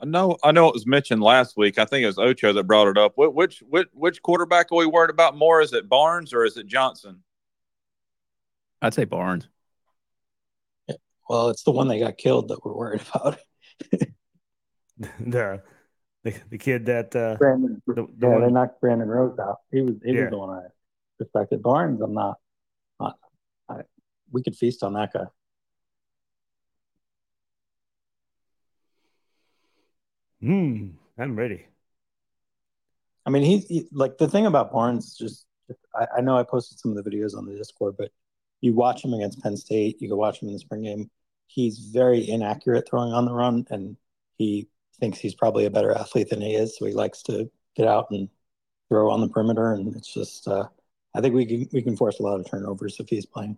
I 0.01 0.05
know, 0.05 0.37
I 0.43 0.51
know 0.51 0.67
it 0.67 0.73
was 0.73 0.87
mentioned 0.87 1.21
last 1.21 1.55
week. 1.57 1.77
I 1.77 1.85
think 1.85 2.03
it 2.03 2.07
was 2.07 2.17
Ocho 2.17 2.53
that 2.53 2.63
brought 2.63 2.87
it 2.87 2.97
up. 2.97 3.13
Which 3.15 3.61
which 3.61 3.87
which 3.93 4.21
quarterback 4.23 4.71
are 4.71 4.77
we 4.77 4.87
worried 4.87 5.11
about 5.11 5.37
more? 5.37 5.61
Is 5.61 5.73
it 5.73 5.87
Barnes 5.87 6.33
or 6.33 6.43
is 6.43 6.57
it 6.57 6.65
Johnson? 6.65 7.23
I'd 8.81 8.95
say 8.95 9.05
Barnes. 9.05 9.47
Well, 11.29 11.49
it's 11.49 11.63
the 11.63 11.71
one 11.71 11.87
that 11.89 11.99
got 11.99 12.17
killed 12.17 12.47
that 12.47 12.65
we're 12.65 12.73
worried 12.73 13.03
about. 13.13 13.37
the, 15.19 15.61
the 16.23 16.33
the 16.49 16.57
kid 16.57 16.87
that 16.87 17.15
uh, 17.15 17.35
Brandon, 17.35 17.81
the, 17.85 17.93
the 17.93 18.07
yeah, 18.21 18.27
one, 18.27 18.41
they 18.41 18.51
knocked 18.51 18.81
Brandon 18.81 19.07
Rose 19.07 19.37
out. 19.39 19.57
He 19.71 19.81
was 19.81 19.95
he 20.03 20.13
yeah. 20.13 20.21
was 20.21 20.31
the 20.31 20.37
one 20.37 20.49
I 20.49 20.63
respected. 21.19 21.61
Barnes, 21.61 22.01
I'm 22.01 22.13
not. 22.13 22.37
not 22.99 23.17
I, 23.69 23.81
we 24.31 24.41
could 24.41 24.55
feast 24.55 24.83
on 24.83 24.93
that 24.93 25.13
guy. 25.13 25.25
Hmm, 30.41 30.89
I'm 31.17 31.37
ready. 31.37 31.67
I 33.25 33.29
mean, 33.29 33.43
he's 33.43 33.67
he, 33.67 33.87
like 33.91 34.17
the 34.17 34.27
thing 34.27 34.45
about 34.47 34.71
Barnes. 34.71 35.15
Just 35.15 35.45
I, 35.95 36.07
I 36.17 36.21
know 36.21 36.37
I 36.37 36.43
posted 36.43 36.79
some 36.79 36.95
of 36.95 37.03
the 37.03 37.09
videos 37.09 37.37
on 37.37 37.45
the 37.45 37.55
Discord, 37.55 37.95
but 37.97 38.11
you 38.61 38.73
watch 38.73 39.03
him 39.03 39.13
against 39.13 39.41
Penn 39.41 39.57
State, 39.57 40.01
you 40.01 40.09
go 40.09 40.15
watch 40.15 40.41
him 40.41 40.47
in 40.47 40.53
the 40.53 40.59
spring 40.59 40.83
game. 40.83 41.09
He's 41.47 41.79
very 41.79 42.27
inaccurate 42.27 42.87
throwing 42.89 43.13
on 43.13 43.25
the 43.25 43.33
run, 43.33 43.67
and 43.69 43.97
he 44.37 44.69
thinks 44.99 45.19
he's 45.19 45.35
probably 45.35 45.65
a 45.65 45.71
better 45.71 45.91
athlete 45.91 46.29
than 46.29 46.41
he 46.41 46.55
is. 46.55 46.77
So 46.77 46.85
he 46.85 46.93
likes 46.93 47.21
to 47.23 47.51
get 47.75 47.87
out 47.87 48.07
and 48.11 48.29
throw 48.89 49.11
on 49.11 49.21
the 49.21 49.29
perimeter, 49.29 49.73
and 49.73 49.95
it's 49.95 50.13
just 50.13 50.47
uh, 50.47 50.67
I 51.13 51.21
think 51.21 51.35
we 51.35 51.45
can 51.45 51.69
we 51.71 51.81
can 51.81 51.97
force 51.97 52.19
a 52.19 52.23
lot 52.23 52.39
of 52.39 52.49
turnovers 52.49 52.99
if 52.99 53.09
he's 53.09 53.25
playing. 53.25 53.57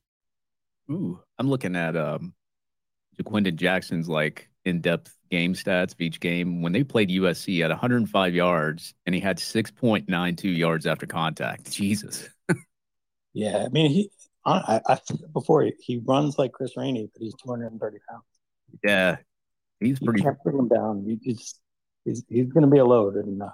Ooh, 0.89 1.19
I'm 1.37 1.49
looking 1.49 1.75
at 1.75 1.95
um, 1.95 2.33
Ja'Quinden 3.19 3.55
Jackson's 3.55 4.09
like 4.09 4.49
in-depth 4.65 5.15
game 5.29 5.53
stats 5.53 5.93
of 5.93 6.01
each 6.01 6.19
game. 6.19 6.61
When 6.61 6.71
they 6.73 6.83
played 6.83 7.09
USC 7.09 7.63
at 7.63 7.69
105 7.69 8.33
yards, 8.33 8.93
and 9.05 9.15
he 9.15 9.21
had 9.21 9.37
6.92 9.37 10.57
yards 10.57 10.85
after 10.85 11.05
contact. 11.05 11.71
Jesus. 11.71 12.29
yeah, 13.33 13.65
I 13.65 13.69
mean, 13.69 13.91
he. 13.91 14.11
I, 14.43 14.81
I 14.87 14.97
before 15.33 15.61
he, 15.61 15.73
he 15.79 16.01
runs 16.03 16.39
like 16.39 16.51
Chris 16.51 16.75
Rainey, 16.75 17.07
but 17.13 17.21
he's 17.21 17.35
230 17.43 17.97
pounds. 18.09 18.23
Yeah, 18.83 19.17
he's 19.79 19.99
pretty. 19.99 20.21
You 20.21 20.23
can't 20.23 20.43
bring 20.43 20.57
him 20.57 20.67
down. 20.67 21.05
You 21.05 21.17
just 21.17 21.59
he's 22.05 22.23
he's 22.27 22.51
going 22.51 22.63
to 22.63 22.69
be 22.69 22.79
a 22.79 22.85
load, 22.85 23.15
and 23.15 23.41
uh, 23.43 23.49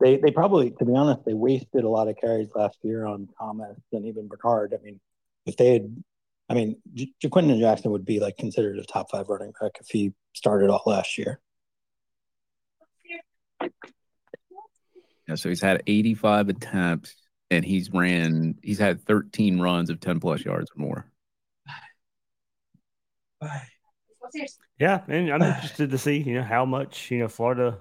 they 0.00 0.16
they 0.16 0.30
probably, 0.30 0.70
to 0.70 0.84
be 0.84 0.94
honest, 0.94 1.24
they 1.26 1.34
wasted 1.34 1.84
a 1.84 1.88
lot 1.88 2.08
of 2.08 2.16
carries 2.16 2.48
last 2.54 2.78
year 2.82 3.04
on 3.04 3.28
Thomas 3.38 3.76
and 3.92 4.06
even 4.06 4.28
Bernard. 4.28 4.74
I 4.74 4.82
mean, 4.82 5.00
if 5.44 5.56
they 5.56 5.74
had 5.74 6.02
I 6.48 6.54
mean, 6.54 6.76
J- 6.94 7.12
Ja'Quinden 7.22 7.58
Jackson 7.58 7.90
would 7.90 8.04
be 8.04 8.20
like 8.20 8.36
considered 8.36 8.78
a 8.78 8.84
top 8.84 9.10
five 9.10 9.28
running 9.28 9.52
back 9.60 9.72
if 9.80 9.88
he 9.88 10.12
started 10.32 10.70
all 10.70 10.82
last 10.86 11.18
year. 11.18 11.40
Yeah, 15.28 15.34
so 15.34 15.48
he's 15.48 15.60
had 15.60 15.82
85 15.86 16.50
attempts 16.50 17.14
and 17.50 17.64
he's 17.64 17.90
ran, 17.90 18.56
he's 18.62 18.78
had 18.78 19.02
13 19.02 19.60
runs 19.60 19.90
of 19.90 19.98
10 19.98 20.20
plus 20.20 20.44
yards 20.44 20.70
or 20.76 20.80
more. 20.80 21.10
Yeah, 24.78 25.02
and 25.08 25.32
I'm 25.32 25.42
interested 25.42 25.90
to 25.90 25.98
see, 25.98 26.18
you 26.18 26.34
know, 26.34 26.42
how 26.42 26.64
much, 26.64 27.10
you 27.10 27.18
know, 27.18 27.28
Florida 27.28 27.78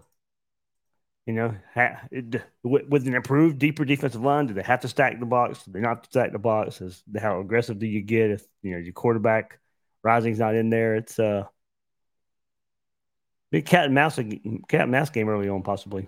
you 1.26 1.34
know, 1.34 1.56
ha- 1.74 2.02
it, 2.12 2.42
with 2.64 3.08
an 3.08 3.16
improved, 3.16 3.58
deeper 3.58 3.84
defensive 3.84 4.22
line, 4.22 4.46
do 4.46 4.54
they 4.54 4.62
have 4.62 4.82
to 4.82 4.88
stack 4.88 5.20
the 5.20 5.26
box? 5.26 5.64
Do 5.64 5.72
they 5.72 5.80
not 5.80 6.04
to 6.04 6.10
stack 6.10 6.32
the 6.32 6.40
box? 6.40 6.82
Is 6.82 7.04
how 7.20 7.40
aggressive 7.40 7.80
do 7.80 7.88
you 7.88 8.02
get 8.02 8.30
if 8.30 8.46
you 8.62 8.72
know 8.72 8.78
your 8.78 8.94
quarterback 8.94 9.60
rising's 10.04 10.40
not 10.40 10.54
in 10.54 10.70
there? 10.70 10.96
It's 10.96 11.18
a 11.18 11.26
uh, 11.26 11.44
big 13.52 13.66
cat 13.66 13.86
and 13.86 13.96
mouse 13.96 14.18
cat 14.18 14.82
and 14.82 14.92
mouse 14.92 15.10
game 15.10 15.28
early 15.28 15.50
on, 15.50 15.64
possibly. 15.64 16.08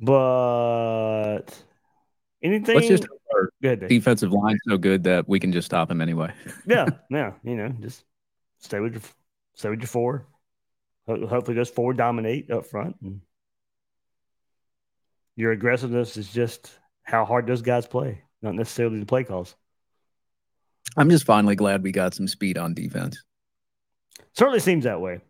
But 0.00 1.44
anything? 2.42 2.74
Let's 2.74 2.88
just 2.88 3.06
our 3.32 3.50
good 3.62 3.86
defensive 3.86 4.32
line 4.32 4.58
so 4.68 4.76
good 4.78 5.04
that 5.04 5.28
we 5.28 5.38
can 5.38 5.52
just 5.52 5.66
stop 5.66 5.92
him 5.92 6.00
anyway. 6.00 6.32
yeah, 6.66 6.86
yeah, 7.10 7.34
you 7.44 7.54
know, 7.54 7.68
just 7.80 8.04
stay 8.64 8.80
with 8.80 8.94
your 8.94 9.02
stay 9.54 9.68
with 9.68 9.80
your 9.80 9.88
four. 9.88 10.26
Hopefully, 11.06 11.56
those 11.56 11.68
four 11.70 11.92
dominate 11.92 12.50
up 12.50 12.66
front. 12.66 12.96
And 13.02 13.20
your 15.36 15.52
aggressiveness 15.52 16.16
is 16.16 16.32
just 16.32 16.72
how 17.02 17.24
hard 17.24 17.46
those 17.46 17.62
guys 17.62 17.86
play, 17.86 18.22
not 18.40 18.54
necessarily 18.54 18.98
the 18.98 19.06
play 19.06 19.24
calls. 19.24 19.54
I'm 20.96 21.10
just 21.10 21.26
finally 21.26 21.56
glad 21.56 21.82
we 21.82 21.92
got 21.92 22.14
some 22.14 22.28
speed 22.28 22.56
on 22.56 22.74
defense. 22.74 23.22
Certainly 24.32 24.60
seems 24.60 24.84
that 24.84 25.00
way. 25.00 25.20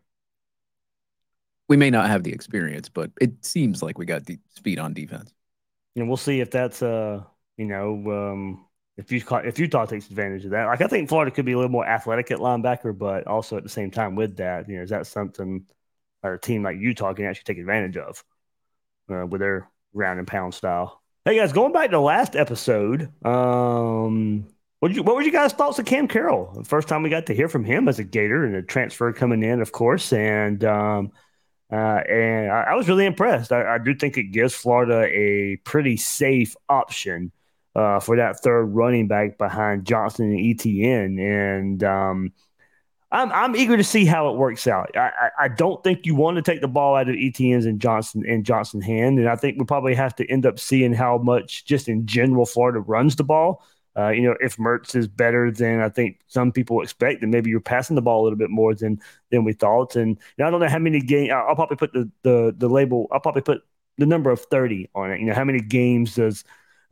We 1.69 1.77
may 1.77 1.91
not 1.91 2.09
have 2.09 2.23
the 2.23 2.33
experience, 2.33 2.89
but 2.89 3.11
it 3.21 3.45
seems 3.45 3.83
like 3.83 3.99
we 3.99 4.05
got 4.05 4.27
the 4.27 4.39
speed 4.55 4.79
on 4.79 4.93
defense. 4.93 5.33
And 5.97 6.07
we'll 6.07 6.17
see 6.17 6.41
if 6.41 6.51
that's 6.51 6.83
uh 6.83 7.23
you 7.57 7.67
know 7.67 7.95
um 8.11 8.67
if 8.97 9.11
you 9.11 9.23
if 9.45 9.59
Utah 9.59 9.87
takes 9.87 10.09
advantage 10.09 10.45
of 10.45 10.53
that. 10.53 10.67
Like 10.67 10.81
I 10.81 10.87
think 10.87 11.09
Florida 11.09 11.31
could 11.31 11.45
be 11.45 11.53
a 11.53 11.57
little 11.57 11.71
more 11.71 11.87
athletic 11.87 12.31
at 12.31 12.39
linebacker, 12.39 12.97
but 12.97 13.27
also 13.27 13.57
at 13.57 13.63
the 13.63 13.69
same 13.69 13.91
time 13.91 14.15
with 14.15 14.37
that, 14.37 14.69
you 14.69 14.77
know, 14.77 14.83
is 14.83 14.91
that 14.91 15.07
something 15.07 15.67
a 16.23 16.39
team 16.39 16.63
like 16.63 16.79
Utah 16.79 17.13
can 17.13 17.27
actually 17.27 17.45
take 17.45 17.59
advantage 17.59 17.97
of 17.97 18.25
uh, 19.11 19.27
with 19.27 19.41
their 19.41 19.69
round 19.93 20.19
and 20.19 20.29
pound 20.29 20.55
style? 20.55 21.03
Hey 21.25 21.37
guys, 21.37 21.53
going 21.53 21.73
back 21.73 21.87
to 21.87 21.97
the 21.97 22.01
last 22.01 22.37
episode, 22.37 23.11
um, 23.25 24.47
What 24.79 24.93
you 24.93 25.03
what 25.03 25.17
were 25.17 25.23
you 25.23 25.33
guys' 25.33 25.53
thoughts 25.53 25.79
of 25.79 25.87
Cam 25.87 26.07
Carroll? 26.07 26.53
The 26.55 26.65
first 26.65 26.87
time 26.87 27.03
we 27.03 27.11
got 27.11 27.27
to 27.27 27.35
hear 27.35 27.49
from 27.49 27.65
him 27.65 27.89
as 27.89 27.99
a 27.99 28.05
Gator 28.05 28.45
and 28.45 28.55
a 28.55 28.63
transfer 28.63 29.13
coming 29.13 29.43
in, 29.43 29.61
of 29.61 29.73
course, 29.73 30.13
and 30.13 30.63
um, 30.65 31.11
uh, 31.73 32.03
and 32.09 32.53
I, 32.53 32.63
I, 32.71 32.75
was 32.75 32.89
really 32.89 33.07
impressed. 33.07 33.51
I, 33.51 33.75
I, 33.75 33.79
do 33.79 33.95
think 33.95 34.19
it 34.19 34.25
gives 34.25 34.55
Florida 34.55 35.09
a 35.09 35.57
pretty 35.65 35.97
safe 35.97 36.55
option 36.69 37.33
uh, 37.75 38.01
for 38.01 38.17
that 38.17 38.41
third 38.41 38.67
running 38.67 39.09
back 39.09 39.39
behind 39.39 39.85
Johnson 39.85 40.31
and 40.31 40.39
ETN, 40.39 41.21
and 41.21 41.85
um, 41.85 42.33
I'm 43.11 43.31
I'm 43.33 43.57
eager 43.57 43.77
to 43.77 43.85
see 43.85 44.05
how 44.05 44.31
it 44.31 44.37
works 44.37 44.67
out. 44.67 44.97
I, 44.97 45.09
I, 45.09 45.31
I 45.45 45.49
don't 45.49 45.83
think 45.85 46.07
you 46.07 46.15
want 46.15 46.37
to 46.37 46.43
take 46.43 46.61
the 46.61 46.69
ball 46.69 46.97
out 46.97 47.09
of 47.09 47.15
ETN's 47.15 47.67
and 47.67 47.81
Johnson 47.81 48.25
and 48.29 48.45
Johnson 48.45 48.81
hand, 48.81 49.19
and 49.19 49.29
I 49.29 49.37
think 49.37 49.57
we'll 49.57 49.67
probably 49.67 49.95
have 49.95 50.15
to 50.17 50.31
end 50.31 50.47
up 50.47 50.59
seeing 50.59 50.93
how 50.93 51.19
much 51.19 51.65
just 51.65 51.89
in 51.89 52.07
general 52.07 52.47
Florida 52.47 52.81
runs 52.81 53.17
the 53.17 53.25
ball. 53.25 53.65
Uh, 53.97 54.09
you 54.09 54.23
know, 54.23 54.35
if 54.41 54.57
Mertz 54.57 54.97
is 54.97 55.07
better 55.07 55.53
than 55.53 55.81
I 55.81 55.89
think 55.89 56.19
some 56.27 56.51
people 56.51 56.83
expect, 56.83 57.21
then 57.21 57.31
maybe 57.31 57.51
you're 57.51 57.61
passing 57.61 57.95
the 57.95 58.03
ball 58.03 58.23
a 58.23 58.25
little 58.25 58.39
bit 58.39 58.51
more 58.51 58.75
than 58.75 59.01
than 59.31 59.45
we 59.45 59.53
thought. 59.53 59.95
And 59.95 60.19
I 60.41 60.51
don't 60.51 60.61
know 60.61 60.69
how 60.69 60.81
many 60.81 61.01
games. 61.01 61.31
I'll 61.31 61.55
probably 61.55 61.77
put 61.77 61.93
the, 61.93 62.11
the 62.23 62.55
the 62.57 62.69
label. 62.69 63.07
I'll 63.13 63.21
probably 63.21 63.43
put 63.43 63.63
the 63.99 64.07
number 64.07 64.31
of 64.31 64.41
thirty 64.41 64.91
on 64.95 65.13
it. 65.13 65.21
You 65.21 65.27
know, 65.27 65.35
how 65.35 65.45
many 65.45 65.61
games 65.61 66.17
does 66.17 66.45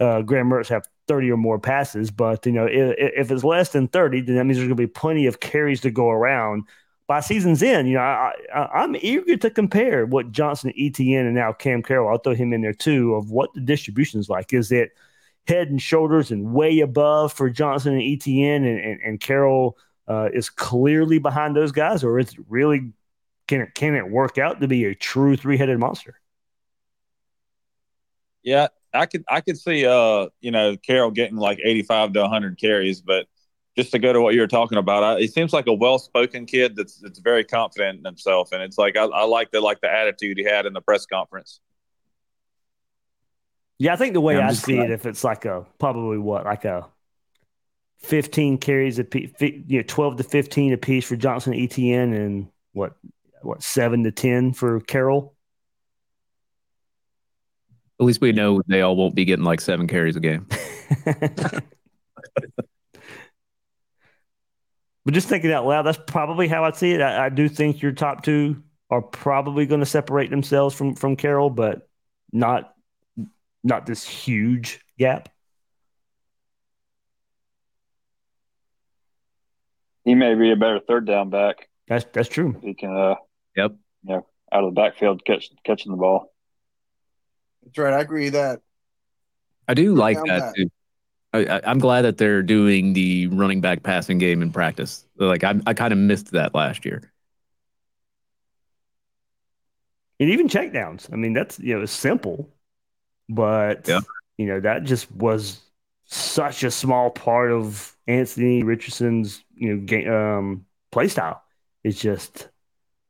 uh, 0.03 0.23
Graham 0.23 0.51
Mertz 0.51 0.69
have 0.69 0.88
30 1.07 1.31
or 1.31 1.37
more 1.37 1.59
passes. 1.59 2.11
But, 2.11 2.45
you 2.45 2.53
know, 2.53 2.67
if, 2.67 2.95
if 2.99 3.31
it's 3.31 3.45
less 3.45 3.71
than 3.71 3.88
30, 3.88 4.23
then 4.23 4.37
that 4.37 4.45
means 4.45 4.57
there's 4.57 4.69
going 4.69 4.77
to 4.77 4.83
be 4.83 4.87
plenty 4.87 5.27
of 5.27 5.41
carries 5.41 5.81
to 5.83 5.91
go 5.91 6.11
around. 6.11 6.65
By 7.07 7.21
season's 7.21 7.62
end, 7.62 7.88
you 7.88 7.95
know, 7.95 8.01
I, 8.01 8.33
I, 8.55 8.85
am 8.85 8.97
eager 9.01 9.37
to 9.37 9.51
compare 9.51 10.07
what 10.07 10.33
Johnson, 10.33 10.73
ETN, 10.79 11.27
and 11.27 11.35
now 11.35 11.53
Cam 11.53 11.83
Carroll, 11.83 12.09
I'll 12.09 12.19
throw 12.19 12.35
him 12.35 12.53
in 12.53 12.62
there 12.62 12.73
too, 12.73 13.15
of 13.15 13.31
what 13.31 13.53
the 13.55 13.61
distribution 13.61 14.19
is 14.19 14.29
like. 14.29 14.53
Is 14.53 14.73
it 14.73 14.93
head 15.47 15.69
and 15.69 15.83
shoulders 15.83 16.31
and 16.31 16.55
way 16.55 16.81
above 16.81 17.33
for 17.33 17.51
Johnson 17.51 17.95
and 17.95 18.03
ETN 18.03 18.57
and, 18.57 18.79
and, 18.79 19.01
and 19.03 19.21
Carroll 19.21 19.77
uh, 20.09 20.29
is 20.33 20.49
clearly 20.49 21.19
behind 21.19 21.55
those 21.57 21.73
guys, 21.73 22.03
or 22.05 22.19
is 22.19 22.33
it 22.33 22.38
really 22.49 22.93
can 23.49 23.61
it 23.61 23.75
can 23.75 23.95
it 23.95 24.09
work 24.09 24.38
out 24.38 24.61
to 24.61 24.69
be 24.69 24.85
a 24.85 24.95
true 24.95 25.37
three 25.37 25.59
headed 25.59 25.79
monster? 25.79 26.19
Yeah, 28.43 28.69
I 28.94 29.07
could 29.07 29.24
I 29.28 29.40
could 29.40 29.59
see 29.59 29.87
uh 29.87 30.28
you 30.40 30.50
know 30.50 30.76
Carroll 30.76 31.11
getting 31.11 31.37
like 31.37 31.59
85 31.62 32.12
to 32.14 32.20
100 32.20 32.59
carries, 32.59 33.00
but 33.00 33.26
just 33.76 33.92
to 33.92 33.98
go 33.98 34.12
to 34.12 34.20
what 34.20 34.35
you 34.35 34.40
were 34.40 34.46
talking 34.46 34.76
about, 34.76 35.02
I, 35.02 35.20
he 35.20 35.26
seems 35.26 35.52
like 35.52 35.66
a 35.66 35.72
well-spoken 35.72 36.44
kid 36.46 36.76
that's 36.76 36.98
that's 36.98 37.18
very 37.18 37.44
confident 37.44 37.98
in 37.98 38.05
himself, 38.05 38.52
and 38.52 38.62
it's 38.62 38.76
like 38.76 38.96
I, 38.96 39.05
I 39.05 39.24
like 39.24 39.50
the 39.50 39.61
like 39.61 39.81
the 39.81 39.90
attitude 39.90 40.38
he 40.38 40.44
had 40.44 40.66
in 40.66 40.72
the 40.72 40.81
press 40.81 41.07
conference. 41.07 41.61
Yeah, 43.78 43.94
I 43.94 43.96
think 43.96 44.12
the 44.12 44.20
way 44.20 44.38
I 44.38 44.52
see 44.52 44.76
glad. 44.76 44.90
it, 44.90 44.92
if 44.92 45.07
it's 45.07 45.24
like 45.24 45.44
a 45.44 45.66
probably 45.78 46.18
what 46.18 46.44
like 46.44 46.64
a 46.64 46.87
15 48.00 48.59
carries 48.59 48.98
a 48.98 49.05
piece, 49.05 49.31
you 49.40 49.78
know, 49.78 49.83
12 49.87 50.18
to 50.18 50.24
15 50.24 50.72
a 50.72 50.76
piece 50.76 51.05
for 51.07 51.16
Johnson 51.16 51.55
ETN, 51.55 52.14
and 52.14 52.48
what 52.72 52.94
what 53.40 53.62
seven 53.62 54.05
to 54.05 54.12
10 54.12 54.52
for 54.52 54.81
Carroll. 54.81 55.35
At 58.00 58.07
least 58.07 58.20
we 58.20 58.33
know 58.33 58.62
they 58.66 58.83
all 58.83 58.96
won't 58.96 59.14
be 59.14 59.24
getting 59.24 59.44
like 59.44 59.61
seven 59.61 59.87
carries 59.87 60.16
a 60.16 60.20
game. 60.20 60.46
but 61.05 61.64
just 65.11 65.28
thinking 65.28 65.52
out 65.52 65.66
loud, 65.66 65.83
that's 65.83 66.00
probably 66.07 66.48
how 66.48 66.64
I 66.64 66.72
see 66.72 66.92
it. 66.92 67.00
I, 67.00 67.26
I 67.26 67.28
do 67.28 67.48
think 67.48 67.83
your 67.83 67.92
top 67.92 68.24
two 68.24 68.62
are 68.90 69.02
probably 69.02 69.66
going 69.66 69.81
to 69.81 69.87
separate 69.87 70.31
themselves 70.31 70.74
from 70.74 70.94
from 70.94 71.16
Carroll, 71.16 71.50
but 71.50 71.88
not 72.33 72.74
not 73.64 73.87
this 73.87 74.07
huge 74.07 74.81
gap. 74.98 75.28
He 80.05 80.14
may 80.14 80.35
be 80.35 80.50
a 80.50 80.57
better 80.57 80.81
third 80.81 81.07
down 81.07 81.31
back. 81.31 81.68
That's 81.88 82.05
that's 82.12 82.28
true. 82.28 82.59
He 82.62 82.74
can, 82.74 82.96
uh, 82.96 83.14
yep, 83.57 83.72
you 84.02 84.14
know, 84.14 84.26
out 84.52 84.64
of 84.64 84.74
the 84.74 84.81
backfield 84.81 85.24
catch 85.24 85.50
catching 85.64 85.92
the 85.92 85.98
ball. 85.98 86.32
That's 87.62 87.79
right. 87.79 87.94
I 87.94 88.01
agree 88.01 88.31
that. 88.31 88.61
I 89.68 89.75
do 89.75 89.94
like 89.94 90.18
that 90.25 90.55
too. 90.55 90.70
I, 91.35 91.61
am 91.64 91.79
glad 91.79 92.03
that 92.03 92.18
they're 92.18 92.42
doing 92.42 92.92
the 92.92 93.29
running 93.29 93.61
back 93.61 93.83
passing 93.83 94.18
game 94.18 94.42
in 94.42 94.53
practice. 94.53 95.07
Like 95.16 95.44
I, 95.44 95.59
I 95.66 95.72
kind 95.72 95.92
of 95.92 95.98
missed 95.98 96.33
that 96.33 96.55
last 96.55 96.85
year. 96.85 97.11
And 100.20 100.31
even 100.31 100.48
checkdowns. 100.48 101.12
I 101.12 101.16
mean, 101.16 101.33
that's 101.33 101.59
you 101.59 101.75
know, 101.75 101.83
it's 101.83 101.92
simple, 101.92 102.48
but 103.29 103.88
yeah. 103.88 104.01
you 104.37 104.46
know 104.46 104.61
that 104.61 104.85
just 104.85 105.11
was 105.11 105.61
such 106.05 106.62
a 106.62 106.70
small 106.70 107.11
part 107.11 107.51
of 107.51 107.96
Anthony 108.07 108.62
Richardson's 108.62 109.42
you 109.55 109.75
know 109.75 109.85
game, 109.85 110.12
um, 110.12 110.66
play 110.92 111.09
style. 111.09 111.42
It's 111.83 112.01
just 112.01 112.48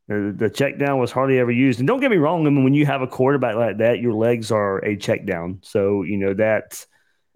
the, 0.08 0.50
check 0.50 0.78
down 0.78 0.98
was 0.98 1.12
hardly 1.12 1.38
ever 1.38 1.50
used. 1.50 1.78
And 1.78 1.86
don't 1.86 2.00
get 2.00 2.10
me 2.10 2.16
wrong, 2.16 2.46
I 2.46 2.50
mean, 2.50 2.64
when 2.64 2.74
you 2.74 2.84
have 2.86 3.02
a 3.02 3.06
quarterback 3.06 3.54
like 3.54 3.78
that, 3.78 4.00
your 4.00 4.14
legs 4.14 4.50
are 4.50 4.78
a 4.84 4.96
check 4.96 5.24
down. 5.24 5.60
So, 5.62 6.02
you 6.02 6.18
know, 6.18 6.34
that's, 6.34 6.86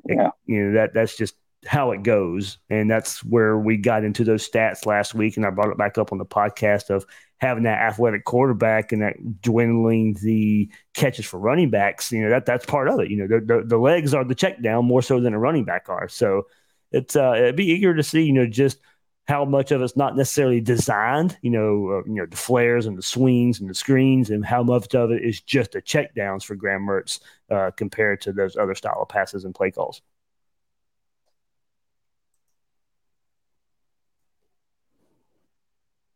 yeah. 0.08 0.30
you 0.46 0.64
know, 0.64 0.72
that 0.74 0.92
that's 0.92 1.16
just 1.16 1.36
how 1.64 1.92
it 1.92 2.02
goes. 2.02 2.58
And 2.68 2.90
that's 2.90 3.24
where 3.24 3.56
we 3.56 3.76
got 3.76 4.04
into 4.04 4.24
those 4.24 4.48
stats 4.48 4.84
last 4.84 5.14
week. 5.14 5.36
And 5.36 5.46
I 5.46 5.50
brought 5.50 5.70
it 5.70 5.78
back 5.78 5.96
up 5.96 6.12
on 6.12 6.18
the 6.18 6.26
podcast 6.26 6.90
of 6.90 7.06
having 7.38 7.64
that 7.64 7.80
athletic 7.80 8.24
quarterback 8.24 8.92
and 8.92 9.02
that 9.02 9.40
dwindling 9.40 10.16
the 10.22 10.70
catches 10.94 11.24
for 11.24 11.38
running 11.38 11.70
backs. 11.70 12.12
You 12.12 12.22
know, 12.22 12.30
that 12.30 12.46
that's 12.46 12.66
part 12.66 12.88
of 12.88 13.00
it. 13.00 13.10
You 13.10 13.18
know, 13.18 13.26
the, 13.26 13.44
the, 13.44 13.64
the 13.64 13.78
legs 13.78 14.12
are 14.12 14.24
the 14.24 14.34
check 14.34 14.60
down 14.60 14.84
more 14.84 15.02
so 15.02 15.20
than 15.20 15.34
a 15.34 15.38
running 15.38 15.64
back 15.64 15.88
are. 15.88 16.08
So 16.08 16.46
it's, 16.92 17.16
uh, 17.16 17.34
it'd 17.36 17.56
be 17.56 17.70
eager 17.70 17.94
to 17.94 18.02
see, 18.02 18.24
you 18.24 18.32
know, 18.32 18.46
just– 18.46 18.78
how 19.28 19.44
much 19.44 19.72
of 19.72 19.82
it's 19.82 19.96
not 19.96 20.16
necessarily 20.16 20.60
designed, 20.60 21.36
you 21.42 21.50
know, 21.50 21.90
uh, 21.90 22.02
you 22.06 22.14
know, 22.14 22.26
the 22.26 22.36
flares 22.36 22.86
and 22.86 22.96
the 22.96 23.02
swings 23.02 23.60
and 23.60 23.68
the 23.68 23.74
screens, 23.74 24.30
and 24.30 24.44
how 24.44 24.62
much 24.62 24.94
of 24.94 25.10
it 25.10 25.22
is 25.22 25.40
just 25.40 25.72
the 25.72 25.82
checkdowns 25.82 26.44
for 26.44 26.54
Graham 26.54 26.86
Mertz 26.86 27.20
uh, 27.50 27.70
compared 27.76 28.20
to 28.22 28.32
those 28.32 28.56
other 28.56 28.74
style 28.74 29.02
of 29.02 29.08
passes 29.08 29.44
and 29.44 29.54
play 29.54 29.70
calls. 29.70 30.00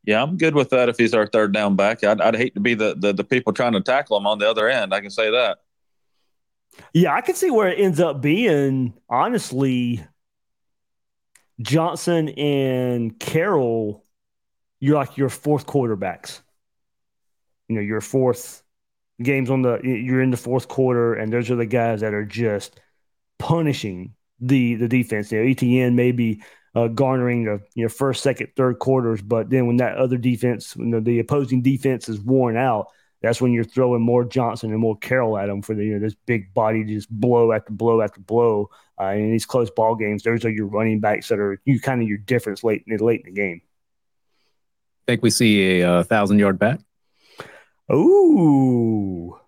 Yeah, 0.04 0.22
I'm 0.22 0.38
good 0.38 0.54
with 0.54 0.70
that. 0.70 0.88
If 0.88 0.96
he's 0.96 1.12
our 1.12 1.26
third 1.26 1.52
down 1.52 1.76
back, 1.76 2.02
I'd, 2.02 2.20
I'd 2.20 2.36
hate 2.36 2.54
to 2.54 2.60
be 2.60 2.74
the, 2.74 2.94
the 2.96 3.12
the 3.12 3.24
people 3.24 3.52
trying 3.52 3.72
to 3.72 3.80
tackle 3.80 4.16
him 4.16 4.26
on 4.26 4.38
the 4.38 4.48
other 4.48 4.68
end. 4.68 4.94
I 4.94 5.00
can 5.00 5.10
say 5.10 5.30
that. 5.30 5.58
Yeah, 6.94 7.14
I 7.14 7.20
can 7.20 7.34
see 7.34 7.50
where 7.50 7.68
it 7.68 7.78
ends 7.78 8.00
up 8.00 8.20
being. 8.20 8.94
Honestly, 9.08 10.02
Johnson 11.60 12.30
and 12.30 13.18
Carroll, 13.18 14.04
you're 14.78 14.96
like 14.96 15.16
your 15.16 15.28
fourth 15.28 15.66
quarterbacks. 15.66 16.40
You 17.68 17.76
know, 17.76 17.82
your 17.82 18.00
fourth 18.00 18.62
games 19.22 19.50
on 19.50 19.62
the 19.62 19.80
you're 19.82 20.22
in 20.22 20.30
the 20.30 20.36
fourth 20.36 20.68
quarter, 20.68 21.14
and 21.14 21.32
those 21.32 21.50
are 21.50 21.56
the 21.56 21.66
guys 21.66 22.00
that 22.00 22.14
are 22.14 22.24
just 22.24 22.80
punishing 23.38 24.14
the 24.40 24.74
the 24.76 24.88
defense. 24.88 25.30
You 25.30 25.40
know, 25.40 25.46
ETN 25.46 25.94
maybe 25.94 26.42
uh, 26.74 26.88
garnering 26.88 27.44
the 27.44 27.60
you 27.74 27.84
know 27.84 27.88
first, 27.88 28.22
second, 28.22 28.48
third 28.56 28.78
quarters, 28.78 29.22
but 29.22 29.50
then 29.50 29.66
when 29.66 29.76
that 29.76 29.96
other 29.96 30.16
defense, 30.16 30.76
when 30.76 30.90
the, 30.90 31.00
the 31.00 31.18
opposing 31.18 31.62
defense 31.62 32.08
is 32.08 32.20
worn 32.20 32.56
out, 32.56 32.86
that's 33.22 33.40
when 33.40 33.52
you're 33.52 33.64
throwing 33.64 34.02
more 34.02 34.24
Johnson 34.24 34.70
and 34.70 34.80
more 34.80 34.96
Carroll 34.96 35.37
at 35.37 35.46
them 35.46 35.62
for 35.62 35.74
the 35.74 35.85
you 35.85 35.94
know 35.94 36.00
this 36.00 36.14
big 36.26 36.52
body 36.54 36.85
just 36.85 37.11
blow 37.11 37.52
after 37.52 37.72
blow 37.72 38.00
after 38.00 38.20
blow. 38.20 38.70
Uh, 39.00 39.12
in 39.12 39.30
these 39.30 39.46
close 39.46 39.70
ball 39.70 39.94
games, 39.94 40.22
those 40.22 40.44
are 40.44 40.50
your 40.50 40.66
running 40.66 41.00
backs 41.00 41.28
that 41.28 41.38
are 41.38 41.61
you 41.64 41.80
kind 41.80 42.02
of 42.02 42.09
your 42.09 42.18
difference 42.18 42.62
late 42.64 42.85
late 43.00 43.22
in 43.26 43.35
the 43.35 43.40
game. 43.40 43.61
I 43.64 45.12
Think 45.12 45.22
we 45.22 45.30
see 45.30 45.80
a, 45.80 46.00
a 46.00 46.04
thousand 46.04 46.38
yard 46.38 46.59
back. 46.59 46.80
Ooh, 47.92 49.38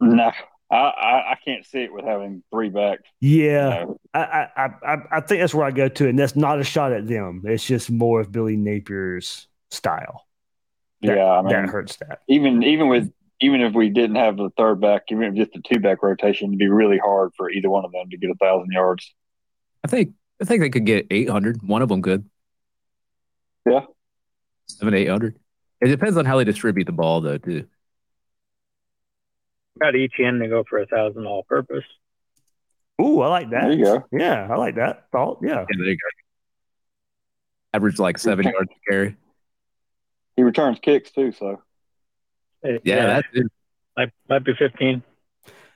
no. 0.00 0.32
I, 0.70 0.76
I, 0.76 1.32
I, 1.32 1.38
can't 1.44 1.66
see 1.66 1.82
it 1.82 1.92
with 1.92 2.06
having 2.06 2.42
three 2.50 2.70
backs. 2.70 3.02
Yeah, 3.20 3.80
you 3.80 3.86
know? 3.86 4.00
I, 4.14 4.48
I, 4.56 4.70
I 4.82 4.96
I 5.10 5.20
think 5.20 5.42
that's 5.42 5.52
where 5.52 5.66
I 5.66 5.70
go 5.70 5.88
to, 5.88 6.08
and 6.08 6.18
that's 6.18 6.34
not 6.34 6.60
a 6.60 6.64
shot 6.64 6.92
at 6.92 7.06
them. 7.06 7.42
It's 7.44 7.64
just 7.64 7.90
more 7.90 8.20
of 8.20 8.32
Billy 8.32 8.56
Napier's 8.56 9.48
style. 9.70 10.26
That, 11.02 11.16
yeah, 11.16 11.30
I 11.30 11.42
mean, 11.42 11.50
that 11.50 11.68
hurts 11.68 11.96
that. 11.96 12.20
Even 12.28 12.62
even 12.62 12.88
with 12.88 13.12
even 13.40 13.60
if 13.60 13.74
we 13.74 13.88
didn't 13.88 14.16
have 14.16 14.36
the 14.36 14.50
third 14.56 14.80
back, 14.80 15.02
even 15.10 15.24
if 15.24 15.34
just 15.34 15.56
a 15.56 15.60
two 15.60 15.80
back 15.80 16.02
rotation, 16.02 16.48
it'd 16.48 16.58
be 16.58 16.68
really 16.68 16.98
hard 16.98 17.32
for 17.36 17.50
either 17.50 17.68
one 17.68 17.84
of 17.84 17.92
them 17.92 18.08
to 18.10 18.16
get 18.16 18.30
a 18.30 18.34
thousand 18.36 18.70
yards. 18.72 19.12
I 19.84 19.88
think 19.88 20.14
I 20.40 20.44
think 20.44 20.60
they 20.60 20.70
could 20.70 20.86
get 20.86 21.06
eight 21.10 21.28
hundred. 21.28 21.62
One 21.62 21.82
of 21.82 21.88
them 21.88 22.02
could. 22.02 22.28
Yeah, 23.66 23.86
seven 24.68 24.94
eight 24.94 25.08
hundred. 25.08 25.36
It 25.82 25.88
depends 25.88 26.16
on 26.16 26.24
how 26.24 26.38
they 26.38 26.44
distribute 26.44 26.84
the 26.84 26.92
ball, 26.92 27.20
though, 27.20 27.38
too. 27.38 27.66
Got 29.80 29.94
ETN 29.94 30.40
to 30.40 30.48
go 30.48 30.62
for 30.68 30.78
a 30.78 30.86
thousand 30.86 31.26
all 31.26 31.42
purpose. 31.42 31.84
Ooh, 33.00 33.20
I 33.20 33.28
like 33.28 33.50
that. 33.50 33.62
There 33.62 33.72
you 33.72 33.84
go. 33.84 34.04
Yeah, 34.12 34.46
I 34.48 34.56
like 34.56 34.76
that 34.76 35.06
thought. 35.10 35.40
Yeah. 35.42 35.48
yeah 35.48 35.64
there 35.76 35.86
you 35.88 35.96
go. 35.96 36.08
Average 37.74 37.98
like 37.98 38.18
seven 38.18 38.44
yards 38.44 38.68
to 38.68 38.76
carry. 38.88 39.16
He 40.36 40.42
returns 40.42 40.78
kicks 40.80 41.10
too, 41.10 41.32
so 41.32 41.62
yeah, 42.64 42.78
yeah 42.84 43.06
that 43.06 43.24
might 43.96 44.10
might 44.28 44.44
be 44.44 44.54
fifteen. 44.54 45.02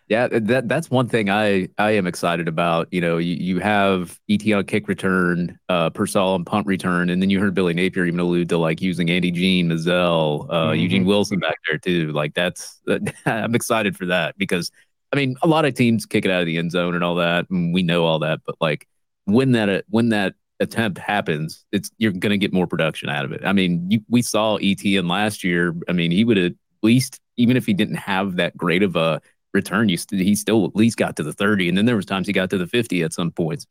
Yeah, 0.08 0.28
that 0.28 0.68
that's 0.68 0.88
one 0.88 1.08
thing 1.08 1.28
I 1.28 1.68
I 1.78 1.90
am 1.92 2.06
excited 2.06 2.46
about. 2.46 2.86
You 2.92 3.00
know, 3.00 3.18
you, 3.18 3.34
you 3.34 3.58
have 3.58 4.20
ET 4.30 4.50
on 4.52 4.64
kick 4.64 4.86
return, 4.86 5.58
uh, 5.68 5.90
Pearsall 5.90 6.34
on 6.34 6.44
punt 6.44 6.66
return, 6.66 7.10
and 7.10 7.20
then 7.20 7.28
you 7.28 7.40
heard 7.40 7.54
Billy 7.54 7.74
Napier 7.74 8.04
even 8.06 8.20
allude 8.20 8.48
to 8.50 8.56
like 8.58 8.80
using 8.80 9.10
Andy 9.10 9.32
Jean, 9.32 9.68
Mazzell, 9.68 10.46
uh, 10.48 10.68
Mhm. 10.70 10.80
Eugene 10.80 11.04
Wilson 11.06 11.40
back 11.40 11.56
there 11.68 11.78
too. 11.78 12.12
Like 12.12 12.34
that's 12.34 12.80
I'm 13.26 13.56
excited 13.56 13.96
for 13.96 14.06
that 14.06 14.38
because 14.38 14.70
I 15.12 15.16
mean 15.16 15.36
a 15.42 15.48
lot 15.48 15.64
of 15.64 15.74
teams 15.74 16.06
kick 16.06 16.24
it 16.24 16.30
out 16.30 16.40
of 16.40 16.46
the 16.46 16.56
end 16.56 16.70
zone 16.70 16.94
and 16.94 17.02
all 17.02 17.16
that, 17.16 17.50
and 17.50 17.74
we 17.74 17.82
know 17.82 18.04
all 18.04 18.20
that. 18.20 18.40
But 18.46 18.54
like 18.60 18.86
when 19.24 19.52
that 19.52 19.84
when 19.88 20.10
that 20.10 20.34
attempt 20.60 20.98
happens, 20.98 21.64
it's 21.72 21.90
you're 21.98 22.12
going 22.12 22.30
to 22.30 22.38
get 22.38 22.52
more 22.52 22.66
production 22.66 23.08
out 23.08 23.24
of 23.24 23.32
it. 23.32 23.42
I 23.44 23.52
mean, 23.52 23.90
you, 23.90 24.00
we 24.08 24.22
saw 24.22 24.58
ETN 24.58 25.08
last 25.10 25.44
year. 25.44 25.74
I 25.88 25.92
mean, 25.92 26.10
he 26.10 26.24
would 26.24 26.38
at 26.38 26.52
least 26.82 27.20
even 27.36 27.56
if 27.56 27.66
he 27.66 27.74
didn't 27.74 27.96
have 27.96 28.36
that 28.36 28.56
great 28.56 28.82
of 28.82 28.96
a 28.96 29.20
return, 29.52 29.88
you 29.88 29.96
st- 29.96 30.22
he 30.22 30.34
still 30.34 30.64
at 30.64 30.74
least 30.74 30.96
got 30.96 31.16
to 31.16 31.22
the 31.22 31.32
30, 31.32 31.68
and 31.68 31.76
then 31.76 31.84
there 31.86 31.96
was 31.96 32.06
times 32.06 32.26
he 32.26 32.32
got 32.32 32.48
to 32.50 32.58
the 32.58 32.66
50 32.66 33.02
at 33.02 33.12
some 33.12 33.30
points. 33.30 33.66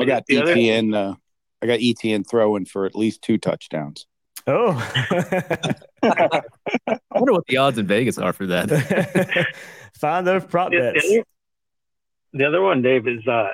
I 0.00 0.04
got 0.04 0.26
The 0.26 0.42
other- 0.42 0.54
ETN. 0.54 0.94
Uh, 0.94 1.14
I 1.62 1.66
got 1.66 1.78
ETN 1.78 2.28
throwing 2.28 2.64
for 2.66 2.84
at 2.84 2.94
least 2.94 3.22
two 3.22 3.38
touchdowns. 3.38 4.06
Oh, 4.46 4.72
I 6.02 6.42
wonder 7.12 7.32
what 7.32 7.46
the 7.46 7.56
odds 7.56 7.78
in 7.78 7.86
Vegas 7.86 8.18
are 8.18 8.32
for 8.34 8.46
that. 8.48 9.46
find 9.98 10.26
those 10.26 10.44
prop 10.44 10.70
The, 10.72 10.78
bets. 10.78 11.08
the, 11.08 11.14
other, 11.14 11.24
the 12.34 12.44
other 12.48 12.60
one, 12.60 12.82
Dave, 12.82 13.08
is 13.08 13.26
uh, 13.26 13.50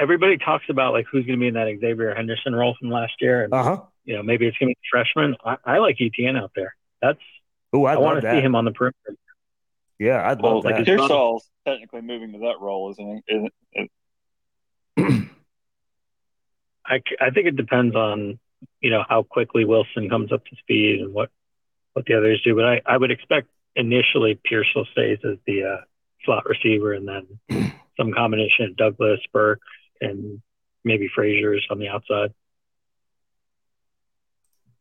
everybody 0.00 0.38
talks 0.38 0.64
about 0.68 0.92
like 0.92 1.06
who's 1.10 1.26
going 1.26 1.38
to 1.38 1.40
be 1.40 1.48
in 1.48 1.54
that 1.54 1.68
Xavier 1.80 2.14
Henderson 2.14 2.54
role 2.54 2.74
from 2.80 2.90
last 2.90 3.12
year, 3.20 3.44
and 3.44 3.52
Uh 3.52 3.62
huh. 3.62 3.80
you 4.04 4.16
know 4.16 4.22
maybe 4.22 4.46
it's 4.46 4.56
going 4.58 4.70
to 4.70 4.74
be 4.74 4.88
freshman. 4.90 5.36
I, 5.44 5.56
I 5.64 5.78
like 5.78 5.98
ETN 5.98 6.36
out 6.40 6.52
there. 6.56 6.74
That's 7.02 7.18
Oh, 7.72 7.84
I 7.84 7.94
I 7.94 7.96
want 7.98 8.20
to 8.22 8.30
see 8.32 8.40
him 8.40 8.54
on 8.56 8.64
the 8.64 8.72
perimeter. 8.72 9.16
Yeah, 9.98 10.28
I'd 10.28 10.40
Well, 10.40 10.54
love 10.54 10.64
that. 10.64 10.72
like 10.78 10.84
Pearsall's 10.86 11.48
technically 11.66 12.00
moving 12.00 12.32
to 12.32 12.38
that 12.40 12.56
role, 12.60 12.90
isn't 12.92 13.22
he? 13.28 13.34
Isn't 13.36 13.52
it? 13.74 13.90
I, 16.86 16.98
c- 16.98 17.16
I 17.20 17.30
think 17.30 17.46
it 17.46 17.56
depends 17.56 17.94
on 17.94 18.38
you 18.80 18.90
know 18.90 19.04
how 19.08 19.22
quickly 19.22 19.64
Wilson 19.64 20.08
comes 20.08 20.32
up 20.32 20.44
to 20.46 20.56
speed 20.56 21.00
and 21.00 21.12
what 21.14 21.30
what 21.92 22.04
the 22.06 22.14
others 22.14 22.40
do. 22.44 22.54
But 22.56 22.64
I, 22.64 22.82
I 22.86 22.96
would 22.96 23.10
expect 23.10 23.48
initially 23.76 24.38
Pearsall 24.44 24.86
stays 24.92 25.18
as 25.24 25.36
the 25.46 25.64
uh, 25.64 25.76
slot 26.24 26.44
receiver, 26.46 26.92
and 26.94 27.06
then 27.48 27.72
some 27.96 28.12
combination 28.12 28.64
of 28.66 28.76
Douglas, 28.76 29.20
Burke, 29.32 29.60
and 30.00 30.40
maybe 30.84 31.08
Frazier's 31.14 31.66
on 31.70 31.78
the 31.78 31.88
outside. 31.88 32.32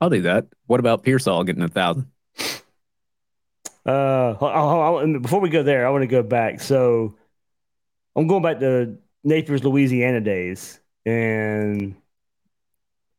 I'll 0.01 0.09
do 0.09 0.21
that. 0.21 0.47
What 0.65 0.79
about 0.79 1.03
Pearsall 1.03 1.43
getting 1.43 1.63
a 1.63 1.67
thousand? 1.67 2.07
Uh, 3.85 4.33
hold- 4.33 4.53
hold 4.53 4.97
on, 4.97 5.03
and 5.03 5.21
before 5.21 5.39
we 5.39 5.49
go 5.49 5.63
there, 5.63 5.85
I 5.85 5.89
want 5.89 6.03
to 6.03 6.07
go 6.07 6.23
back. 6.23 6.61
So 6.61 7.15
I'm 8.15 8.27
going 8.27 8.43
back 8.43 8.59
to 8.59 8.97
Napier's 9.23 9.63
Louisiana 9.63 10.21
days, 10.21 10.79
and 11.05 11.95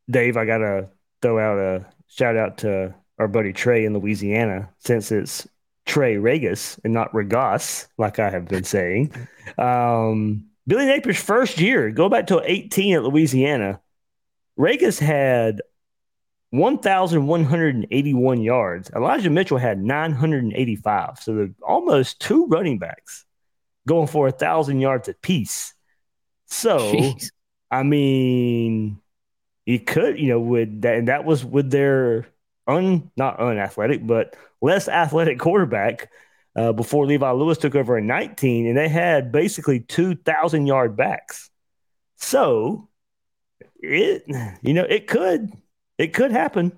Dave, 0.08 0.36
I 0.36 0.44
gotta 0.44 0.88
throw 1.22 1.38
out 1.38 1.58
a 1.58 1.86
shout 2.08 2.36
out 2.36 2.58
to 2.58 2.94
our 3.18 3.28
buddy 3.28 3.52
Trey 3.52 3.84
in 3.84 3.94
Louisiana, 3.94 4.70
since 4.78 5.12
it's 5.12 5.46
Trey 5.86 6.16
Ragas 6.16 6.78
and 6.84 6.94
not 6.94 7.12
Regas, 7.12 7.88
like 7.98 8.18
I 8.18 8.30
have 8.30 8.46
been 8.46 8.64
saying. 8.64 9.12
Um, 9.58 10.49
Billy 10.70 10.86
Napier's 10.86 11.20
first 11.20 11.60
year, 11.60 11.90
go 11.90 12.08
back 12.08 12.28
to 12.28 12.40
18 12.44 12.94
at 12.94 13.02
Louisiana. 13.02 13.80
Ragas 14.56 15.00
had 15.00 15.62
1,181 16.50 18.40
yards. 18.40 18.88
Elijah 18.94 19.30
Mitchell 19.30 19.58
had 19.58 19.82
985. 19.82 21.18
So 21.18 21.34
they're 21.34 21.50
almost 21.60 22.20
two 22.20 22.46
running 22.46 22.78
backs 22.78 23.24
going 23.88 24.06
for 24.06 24.28
a 24.28 24.32
thousand 24.32 24.78
yards 24.78 25.08
apiece. 25.08 25.74
So, 26.46 26.78
Jeez. 26.78 27.32
I 27.72 27.82
mean, 27.82 29.00
you 29.66 29.80
could, 29.80 30.20
you 30.20 30.28
know, 30.28 30.38
with 30.38 30.82
that, 30.82 30.98
and 30.98 31.08
that 31.08 31.24
was 31.24 31.44
with 31.44 31.72
their 31.72 32.28
un, 32.68 33.10
not 33.16 33.40
unathletic, 33.40 34.06
but 34.06 34.36
less 34.60 34.86
athletic 34.86 35.40
quarterback 35.40 36.10
uh, 36.56 36.72
before 36.72 37.06
Levi 37.06 37.30
Lewis 37.32 37.58
took 37.58 37.74
over 37.74 37.98
in 37.98 38.06
19, 38.06 38.66
and 38.66 38.76
they 38.76 38.88
had 38.88 39.32
basically 39.32 39.80
2,000 39.80 40.66
yard 40.66 40.96
backs. 40.96 41.50
So, 42.16 42.88
it, 43.76 44.24
you 44.62 44.74
know, 44.74 44.84
it 44.84 45.06
could, 45.06 45.52
it 45.98 46.12
could 46.12 46.32
happen. 46.32 46.72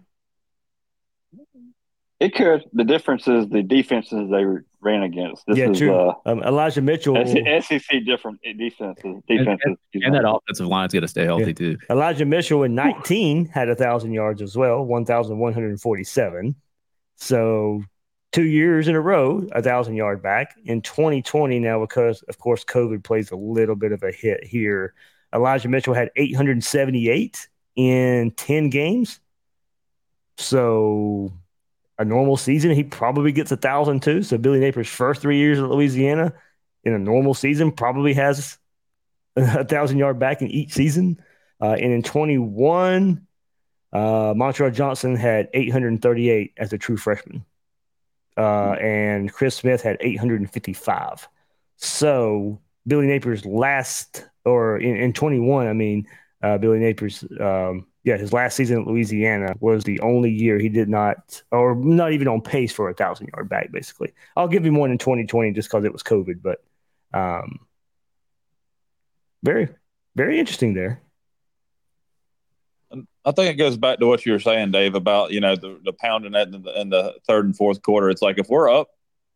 It 2.21 2.37
could. 2.37 2.65
The 2.73 2.85
difference 2.85 3.27
is 3.27 3.49
the 3.49 3.65
defenses 3.65 4.31
they 4.31 4.45
ran 4.81 5.03
against. 5.03 5.45
This 5.47 5.59
yeah, 5.59 5.71
is 5.71 5.79
true. 5.79 5.93
uh, 5.93 6.15
um, 6.25 6.41
Elijah 6.45 6.81
Mitchell. 6.81 7.17
SEC 7.17 8.05
different 8.05 8.41
defenses. 8.43 9.23
Defenses. 9.27 9.59
and- 9.65 10.05
and 10.05 10.15
that 10.15 10.25
offensive 10.25 10.69
line's 10.69 10.93
got 10.93 11.01
to 11.01 11.09
stay 11.09 11.25
healthy 11.25 11.53
too. 11.53 11.79
Elijah 11.91 12.25
Mitchell 12.25 12.63
in 12.63 12.77
19 12.77 13.47
had 13.47 13.69
a 13.69 13.75
thousand 13.75 14.13
yards 14.13 14.41
as 14.41 14.57
well, 14.57 14.85
1,147. 14.85 16.55
So 17.17 17.83
two 18.33 18.45
years 18.45 18.89
in 18.89 18.95
a 18.95 19.01
row, 19.01 19.47
a 19.53 19.63
thousand 19.63 19.95
yard 19.95 20.23
back. 20.23 20.57
In 20.65 20.81
2020 20.81 21.59
now, 21.61 21.81
because 21.81 22.23
of 22.23 22.39
course 22.39 22.65
COVID 22.65 23.05
plays 23.05 23.31
a 23.31 23.37
little 23.37 23.77
bit 23.77 23.93
of 23.93 24.03
a 24.03 24.11
hit 24.11 24.43
here. 24.45 24.95
Elijah 25.35 25.69
Mitchell 25.69 25.95
had 25.95 26.11
878 26.17 27.49
in 27.77 28.31
10 28.33 28.71
games. 28.71 29.21
So 30.39 31.33
a 31.99 32.05
normal 32.05 32.37
season, 32.37 32.73
he 32.73 32.85
probably 32.85 33.33
gets 33.33 33.53
a 33.53 33.57
thousand 33.57 34.03
too. 34.03 34.23
So 34.23 34.39
Billy 34.39 34.61
Napier's 34.61 34.89
first 34.89 35.21
three 35.21 35.39
years 35.39 35.59
at 35.59 35.69
Louisiana 35.69 36.33
in 36.85 36.95
a 36.95 36.99
normal 36.99 37.35
season 37.35 37.71
probably 37.71 38.15
has 38.15 38.59
a 39.37 39.65
thousand 39.65 39.99
yard 39.99 40.19
back 40.19 40.43
in 40.43 40.49
each 40.49 40.73
season. 40.73 41.23
Uh, 41.61 41.77
and 41.81 41.93
in 41.93 42.03
21, 42.03 43.27
uh, 43.93 43.99
Montrell 44.35 44.75
Johnson 44.75 45.17
had 45.17 45.49
838 45.53 46.55
as 46.57 46.73
a 46.73 46.79
true 46.79 46.97
freshman. 46.97 47.45
Uh, 48.37 48.73
and 48.81 49.33
Chris 49.33 49.57
Smith 49.57 49.83
had 49.83 49.97
855. 50.01 51.29
So 51.77 52.61
Billy 52.87 53.07
Napier's 53.07 53.45
last, 53.45 54.27
or 54.45 54.79
in, 54.79 54.97
in 54.97 55.13
21, 55.13 55.67
I 55.67 55.73
mean, 55.73 56.07
uh, 56.43 56.59
Billy 56.59 56.79
Napier's, 56.79 57.25
um, 57.41 57.87
yeah, 58.05 58.17
his 58.17 58.33
last 58.33 58.57
season 58.57 58.81
at 58.81 58.87
Louisiana 58.87 59.55
was 59.61 59.85
the 59.85 60.01
only 60.01 60.31
year 60.31 60.59
he 60.59 60.69
did 60.69 60.89
not, 60.89 61.43
or 61.51 61.75
not 61.77 62.13
even 62.13 62.27
on 62.27 62.41
pace 62.41 62.73
for 62.73 62.89
a 62.89 62.95
thousand 62.95 63.29
yard 63.35 63.49
back, 63.49 63.71
basically. 63.71 64.13
I'll 64.37 64.49
give 64.49 64.65
him 64.65 64.75
one 64.75 64.91
in 64.91 64.99
2020 64.99 65.53
just 65.53 65.69
because 65.69 65.85
it 65.85 65.93
was 65.93 66.03
COVID, 66.03 66.43
but 66.43 66.65
um, 67.15 67.61
very, 69.43 69.69
very 70.17 70.39
interesting 70.39 70.75
there. 70.75 71.02
I 73.25 73.33
think 73.33 73.51
it 73.51 73.59
goes 73.59 73.77
back 73.77 73.99
to 73.99 74.07
what 74.07 74.27
you 74.27 74.33
were 74.33 74.41
saying, 74.41 74.71
Dave, 74.73 74.95
about 74.95 75.31
you 75.31 75.41
know 75.41 75.57
the, 75.57 75.81
the 75.85 75.93
pounding 75.93 76.33
that 76.33 76.49
in 76.49 76.63
the, 76.63 76.81
in 76.81 76.91
the 76.91 77.15
third 77.27 77.45
and 77.45 77.57
fourth 77.57 77.83
quarter. 77.83 78.11
It's 78.11 78.23
like 78.23 78.39
if 78.39 78.49
we're 78.49 78.71
up, 78.71 78.89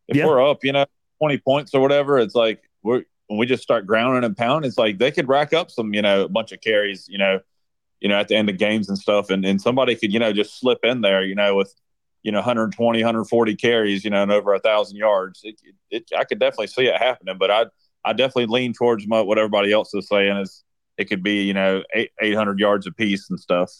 if 0.07 0.17
Yeah. 0.17 0.25
we're 0.25 0.45
up, 0.49 0.63
you 0.63 0.71
know, 0.71 0.85
twenty 1.19 1.37
points 1.37 1.73
or 1.73 1.81
whatever, 1.81 2.17
it's 2.19 2.35
like 2.35 2.63
we're 2.83 3.03
when 3.27 3.39
we 3.39 3.45
just 3.45 3.63
start 3.63 3.85
grounding 3.85 4.23
and 4.23 4.35
pounding. 4.37 4.67
It's 4.67 4.77
like 4.77 4.97
they 4.97 5.11
could 5.11 5.27
rack 5.27 5.53
up 5.53 5.69
some, 5.71 5.93
you 5.93 6.01
know, 6.01 6.23
a 6.23 6.29
bunch 6.29 6.51
of 6.51 6.61
carries, 6.61 7.07
you 7.09 7.17
know, 7.17 7.39
you 7.99 8.07
know, 8.09 8.19
at 8.19 8.27
the 8.27 8.35
end 8.35 8.49
of 8.49 8.57
games 8.57 8.89
and 8.89 8.97
stuff, 8.97 9.29
and 9.29 9.43
and 9.45 9.61
somebody 9.61 9.95
could 9.95 10.13
you 10.13 10.19
know 10.19 10.33
just 10.33 10.59
slip 10.59 10.79
in 10.83 11.01
there, 11.01 11.23
you 11.23 11.35
know, 11.35 11.55
with 11.55 11.73
you 12.23 12.31
know 12.31 12.39
120, 12.39 12.99
140 12.99 13.55
carries, 13.55 14.03
you 14.03 14.09
know, 14.09 14.23
and 14.23 14.31
over 14.31 14.53
a 14.53 14.59
thousand 14.59 14.97
yards. 14.97 15.41
It, 15.43 15.59
it, 15.89 16.09
I 16.17 16.23
could 16.25 16.39
definitely 16.39 16.67
see 16.67 16.87
it 16.87 16.95
happening, 16.97 17.37
but 17.37 17.51
I 17.51 17.65
I 18.05 18.13
definitely 18.13 18.45
lean 18.47 18.73
towards 18.73 19.07
my, 19.07 19.21
what 19.21 19.37
everybody 19.37 19.71
else 19.71 19.93
is 19.93 20.07
saying 20.07 20.37
is 20.37 20.63
it 20.97 21.05
could 21.05 21.23
be 21.23 21.43
you 21.43 21.53
know 21.53 21.83
eight 21.93 22.11
eight 22.21 22.35
hundred 22.35 22.59
yards 22.59 22.87
apiece 22.87 23.29
and 23.29 23.39
stuff. 23.39 23.71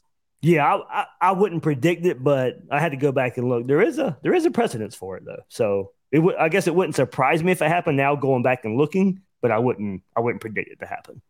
Yeah, 0.42 0.66
I, 0.66 1.02
I, 1.02 1.06
I 1.22 1.32
wouldn't 1.32 1.64
predict 1.64 2.06
it, 2.06 2.24
but 2.24 2.60
I 2.70 2.80
had 2.80 2.92
to 2.92 2.98
go 2.98 3.12
back 3.12 3.38
and 3.38 3.50
look. 3.50 3.66
There 3.66 3.82
is 3.82 3.98
a 3.98 4.18
there 4.22 4.34
is 4.34 4.46
a 4.46 4.52
precedence 4.52 4.96
for 4.96 5.18
it 5.18 5.26
though, 5.26 5.42
so 5.50 5.92
it 6.12 6.20
would 6.20 6.36
I 6.36 6.50
guess 6.50 6.68
it 6.68 6.76
wouldn't 6.76 6.96
surprise 6.96 7.44
me 7.44 7.52
if 7.52 7.62
it 7.62 7.68
happened 7.68 7.98
now 7.98 8.16
going 8.16 8.44
back 8.44 8.64
and 8.64 8.78
looking, 8.78 9.22
but 9.42 9.52
I 9.52 9.60
wouldn't 9.60 10.04
I 10.16 10.20
wouldn't 10.20 10.42
predict 10.42 10.72
it 10.72 10.80
to 10.80 10.86
happen. 10.86 11.22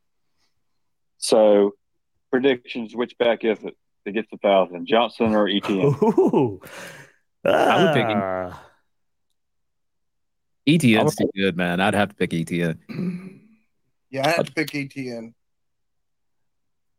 So 1.18 1.76
predictions: 2.32 2.96
which 2.96 3.18
back 3.18 3.44
is 3.44 3.58
it 3.64 3.76
that 4.06 4.12
gets 4.12 4.28
a 4.34 4.38
thousand, 4.38 4.88
Johnson 4.88 5.34
or 5.34 5.48
ETN? 5.48 6.02
Ooh, 6.04 6.62
I 7.46 7.84
would 7.84 7.94
pick 7.94 8.08
him. 8.08 8.20
Ah. 8.22 8.64
ETN's 10.68 11.16
too 11.16 11.30
good, 11.34 11.56
man. 11.56 11.80
I'd 11.80 11.94
have 11.94 12.10
to 12.10 12.16
pick 12.16 12.32
ETN. 12.32 13.40
Yeah, 14.10 14.28
I 14.28 14.32
had 14.32 14.48
to 14.48 14.52
pick 14.52 14.68
ETN. 14.72 15.34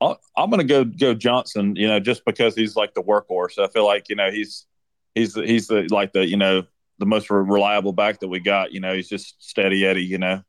I'll, 0.01 0.21
I'm 0.37 0.51
going 0.51 0.61
to 0.61 0.65
go 0.65 0.85
go 0.85 1.15
Johnson. 1.15 1.77
You 1.77 1.89
know, 1.89 2.01
just 2.01 2.25
because 2.25 2.55
he's 2.55 2.77
like 2.77 2.95
the 2.95 3.03
workhorse. 3.03 3.59
I 3.59 3.69
feel 3.69 3.85
like 3.85 4.09
you 4.09 4.17
know 4.17 4.31
he's 4.31 4.67
he's 5.15 5.35
the, 5.35 5.47
he's 5.47 5.69
the 5.69 5.89
like 5.91 6.13
the 6.13 6.27
you 6.27 6.37
know 6.37 6.65
the 6.99 7.07
most 7.07 7.31
reliable 7.31 7.93
back 7.93 8.21
that 8.21 8.29
we 8.29 8.41
got. 8.41 8.73
You 8.73 8.81
know, 8.81 8.95
he's 8.95 9.09
just 9.09 9.43
steady 9.43 9.85
Eddie. 9.85 10.05
You 10.05 10.19
know, 10.19 10.43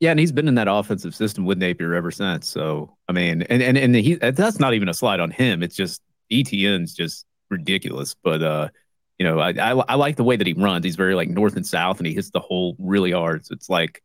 Yeah, 0.00 0.10
and 0.10 0.20
he's 0.20 0.32
been 0.32 0.48
in 0.48 0.54
that 0.56 0.68
offensive 0.68 1.14
system 1.14 1.44
with 1.44 1.58
Napier 1.58 1.94
ever 1.94 2.10
since. 2.10 2.48
So 2.48 2.96
I 3.08 3.12
mean, 3.12 3.42
and 3.42 3.62
and 3.62 3.76
and 3.76 3.94
he 3.94 4.14
that's 4.14 4.58
not 4.58 4.74
even 4.74 4.88
a 4.88 4.94
slide 4.94 5.20
on 5.20 5.30
him. 5.30 5.62
It's 5.62 5.76
just 5.76 6.02
ETN's 6.32 6.94
just 6.94 7.26
ridiculous. 7.50 8.14
But 8.14 8.42
uh, 8.42 8.68
you 9.18 9.26
know, 9.26 9.38
I, 9.38 9.50
I, 9.50 9.72
I 9.72 9.94
like 9.96 10.16
the 10.16 10.24
way 10.24 10.36
that 10.36 10.46
he 10.46 10.54
runs. 10.54 10.84
He's 10.84 10.96
very 10.96 11.14
like 11.14 11.28
north 11.28 11.56
and 11.56 11.66
south, 11.66 11.98
and 11.98 12.06
he 12.06 12.14
hits 12.14 12.30
the 12.30 12.40
hole 12.40 12.76
really 12.78 13.12
hard. 13.12 13.44
So 13.44 13.52
it's 13.52 13.68
like 13.68 14.02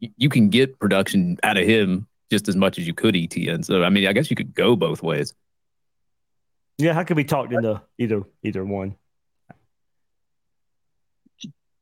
you 0.00 0.28
can 0.28 0.48
get 0.48 0.78
production 0.78 1.38
out 1.42 1.56
of 1.56 1.66
him 1.66 2.06
just 2.30 2.48
as 2.48 2.56
much 2.56 2.78
as 2.78 2.86
you 2.86 2.94
could 2.94 3.14
ETN. 3.14 3.64
So 3.64 3.82
I 3.82 3.90
mean, 3.90 4.06
I 4.06 4.12
guess 4.12 4.30
you 4.30 4.36
could 4.36 4.54
go 4.54 4.76
both 4.76 5.02
ways. 5.02 5.34
Yeah, 6.78 6.92
how 6.92 7.02
could 7.04 7.16
be 7.16 7.24
talked 7.24 7.52
into 7.52 7.82
either 7.98 8.22
either 8.42 8.64
one? 8.64 8.96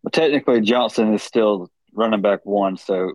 But 0.02 0.12
technically, 0.12 0.60
Johnson 0.60 1.12
is 1.14 1.22
still 1.22 1.70
running 1.92 2.22
back 2.22 2.40
one, 2.44 2.76
so 2.76 3.14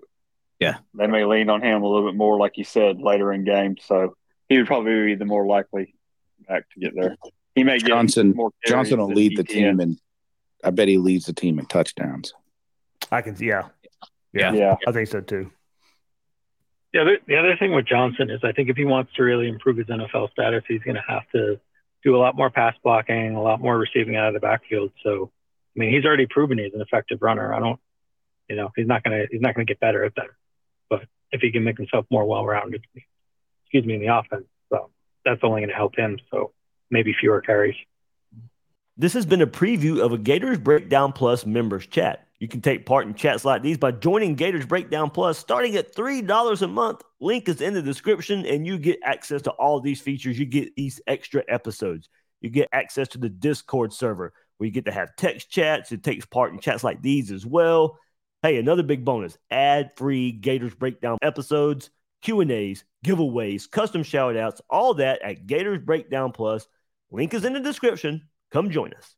yeah, 0.60 0.78
they 0.94 1.08
may 1.08 1.26
lean 1.26 1.50
on 1.50 1.62
him 1.62 1.82
a 1.82 1.88
little 1.88 2.08
bit 2.10 2.18
more, 2.18 2.38
like 2.38 2.58
you 2.58 2.64
said, 2.64 3.02
later 3.02 3.32
in 3.34 3.46
games. 3.46 3.82
So 3.86 4.16
he 4.50 4.58
would 4.58 4.68
probably 4.68 5.06
be 5.06 5.16
the 5.16 5.26
more 5.26 5.46
likely 5.48 5.96
back 6.48 6.70
to 6.74 6.80
get 6.80 6.94
there. 6.96 7.16
He 7.56 7.64
may 7.64 7.80
Johnson. 7.80 8.34
more 8.36 8.52
Johnson 8.66 9.00
will 9.00 9.08
than 9.08 9.16
lead 9.16 9.38
the 9.38 9.44
team, 9.44 9.80
and 9.80 10.00
I 10.64 10.70
bet 10.70 10.88
he 10.88 10.98
leads 10.98 11.26
the 11.26 11.34
team 11.34 11.60
in 11.60 11.66
touchdowns. 11.66 12.34
I 13.12 13.22
can, 13.22 13.36
yeah, 13.40 13.70
yeah, 14.34 14.54
Yeah. 14.54 14.76
I 14.88 14.92
think 14.92 15.08
so 15.08 15.22
too. 15.22 15.52
The 16.94 17.00
other 17.00 17.18
the 17.28 17.38
other 17.38 17.56
thing 17.58 17.74
with 17.74 17.86
Johnson 17.86 18.30
is 18.30 18.42
I 18.44 18.52
think 18.52 18.70
if 18.70 18.76
he 18.76 18.86
wants 18.86 19.14
to 19.16 19.24
really 19.24 19.48
improve 19.48 19.78
his 19.78 19.88
NFL 19.88 20.32
status, 20.32 20.64
he's 20.68 20.82
going 20.82 20.96
to 20.96 21.04
have 21.08 21.24
to 21.34 21.60
do 22.04 22.16
a 22.16 22.20
lot 22.20 22.36
more 22.36 22.50
pass 22.50 22.76
blocking, 22.84 23.36
a 23.36 23.42
lot 23.42 23.62
more 23.62 23.78
receiving 23.78 24.16
out 24.16 24.28
of 24.28 24.34
the 24.34 24.40
backfield. 24.40 24.92
So, 25.04 25.32
I 25.76 25.80
mean, 25.80 25.94
he's 25.94 26.06
already 26.06 26.28
proven 26.28 26.58
he's 26.58 26.74
an 26.74 26.82
effective 26.82 27.22
runner. 27.22 27.54
I 27.54 27.60
don't, 27.60 27.80
you 28.50 28.56
know, 28.56 28.72
he's 28.76 28.88
not 28.88 29.04
gonna 29.04 29.26
he's 29.32 29.42
not 29.42 29.56
gonna 29.56 29.66
get 29.66 29.80
better 29.80 30.04
at 30.04 30.16
that. 30.16 30.28
But 30.90 31.04
if 31.32 31.42
he 31.42 31.52
can 31.52 31.64
make 31.64 31.78
himself 31.78 32.06
more 32.12 32.26
well-rounded, 32.26 32.84
excuse 33.64 33.86
me, 33.86 33.96
in 33.96 34.02
the 34.02 34.14
offense, 34.14 34.46
so 34.70 34.90
that's 35.24 35.40
only 35.44 35.62
going 35.62 35.70
to 35.70 35.76
help 35.76 35.96
him. 35.96 36.20
So 36.30 36.52
maybe 36.90 37.16
fewer 37.18 37.42
carries. 37.42 37.76
This 38.98 39.14
has 39.14 39.26
been 39.26 39.42
a 39.42 39.48
preview 39.48 40.04
of 40.04 40.12
a 40.12 40.18
Gators 40.18 40.58
Breakdown 40.58 41.14
Plus 41.14 41.46
members 41.46 41.88
chat. 41.88 42.28
You 42.42 42.48
can 42.48 42.62
take 42.62 42.88
part 42.88 43.06
in 43.06 43.14
chats 43.14 43.46
like 43.46 43.62
these 43.62 43.78
by 43.78 43.92
joining 43.92 44.34
Gators 44.34 44.66
Breakdown 44.66 45.12
Plus 45.12 45.38
starting 45.38 45.76
at 45.76 45.94
$3 45.94 46.62
a 46.64 46.68
month. 46.68 47.04
Link 47.20 47.48
is 47.48 47.62
in 47.62 47.76
the 47.76 47.84
description, 47.84 48.48
and 48.48 48.66
you 48.66 48.80
get 48.80 48.98
access 49.04 49.44
to 49.44 49.52
all 49.52 49.80
these 49.80 50.02
features. 50.02 50.40
You 50.40 50.48
get 50.48 50.76
these 50.76 51.00
extra 51.06 51.44
episodes. 51.48 52.10
You 52.42 52.50
get 52.50 52.68
access 52.72 53.10
to 53.10 53.20
the 53.20 53.30
Discord 53.30 53.94
server 53.94 54.34
where 54.58 54.66
you 54.66 54.74
get 54.74 54.86
to 54.86 54.92
have 54.92 55.16
text 55.16 55.52
chats. 55.52 55.92
It 55.92 56.02
takes 56.02 56.26
part 56.26 56.52
in 56.52 56.60
chats 56.60 56.84
like 56.84 57.04
these 57.04 57.32
as 57.32 57.46
well. 57.46 58.00
Hey, 58.42 58.58
another 58.58 58.82
big 58.82 59.06
bonus: 59.06 59.38
ad-free 59.52 60.32
Gators 60.32 60.74
Breakdown 60.74 61.20
episodes, 61.22 61.92
Q 62.24 62.40
and 62.40 62.50
A's, 62.50 62.84
giveaways, 63.06 63.70
custom 63.70 64.02
shout-outs, 64.02 64.62
all 64.68 64.96
that 64.96 65.22
at 65.22 65.46
Gators 65.46 65.78
Breakdown 65.78 66.32
Plus. 66.32 66.68
Link 67.12 67.36
is 67.36 67.46
in 67.46 67.54
the 67.54 67.60
description. 67.60 68.28
Come 68.50 68.72
join 68.72 68.96
us. 68.96 69.16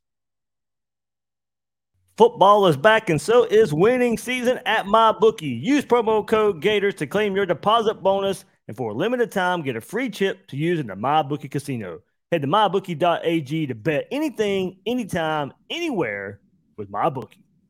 Football 2.15 2.67
is 2.67 2.77
back, 2.77 3.09
and 3.09 3.19
so 3.19 3.43
is 3.45 3.73
winning 3.73 4.19
season 4.19 4.59
at 4.67 4.85
MyBookie. 4.85 5.59
Use 5.59 5.83
promo 5.83 6.25
code 6.25 6.61
Gators 6.61 6.93
to 6.95 7.07
claim 7.07 7.35
your 7.35 7.47
deposit 7.47 8.03
bonus, 8.03 8.45
and 8.67 8.77
for 8.77 8.91
a 8.91 8.93
limited 8.93 9.31
time, 9.31 9.63
get 9.63 9.75
a 9.75 9.81
free 9.81 10.11
chip 10.11 10.45
to 10.47 10.55
use 10.55 10.79
in 10.79 10.85
the 10.85 10.93
MyBookie 10.93 11.49
casino. 11.49 12.01
Head 12.31 12.43
to 12.43 12.47
mybookie.ag 12.47 13.65
to 13.65 13.75
bet 13.75 14.07
anything, 14.11 14.77
anytime, 14.85 15.53
anywhere 15.71 16.39
with 16.77 16.91
MyBookie. 16.91 17.42